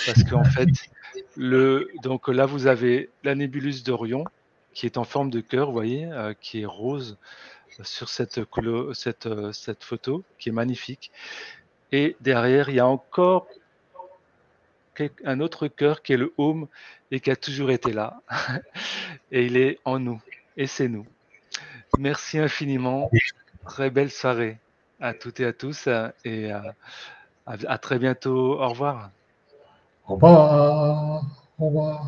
[0.05, 0.69] parce qu'en fait,
[1.35, 4.23] le, donc là vous avez la nébuleuse d'Orion
[4.79, 7.17] qui est en forme de cœur, vous voyez, qui est rose
[7.83, 8.39] sur cette,
[8.93, 11.11] cette, cette photo, qui est magnifique.
[11.91, 13.47] Et derrière, il y a encore
[15.25, 16.69] un autre cœur qui est le home
[17.11, 18.21] et qui a toujours été là.
[19.33, 20.21] et il est en nous.
[20.55, 21.05] Et c'est nous.
[21.97, 23.11] Merci infiniment.
[23.65, 24.59] Très belle soirée
[25.01, 25.89] à toutes et à tous.
[26.23, 26.73] Et à,
[27.45, 28.61] à très bientôt.
[28.61, 29.11] Au revoir.
[30.07, 31.23] Au revoir.
[31.59, 32.07] Au revoir.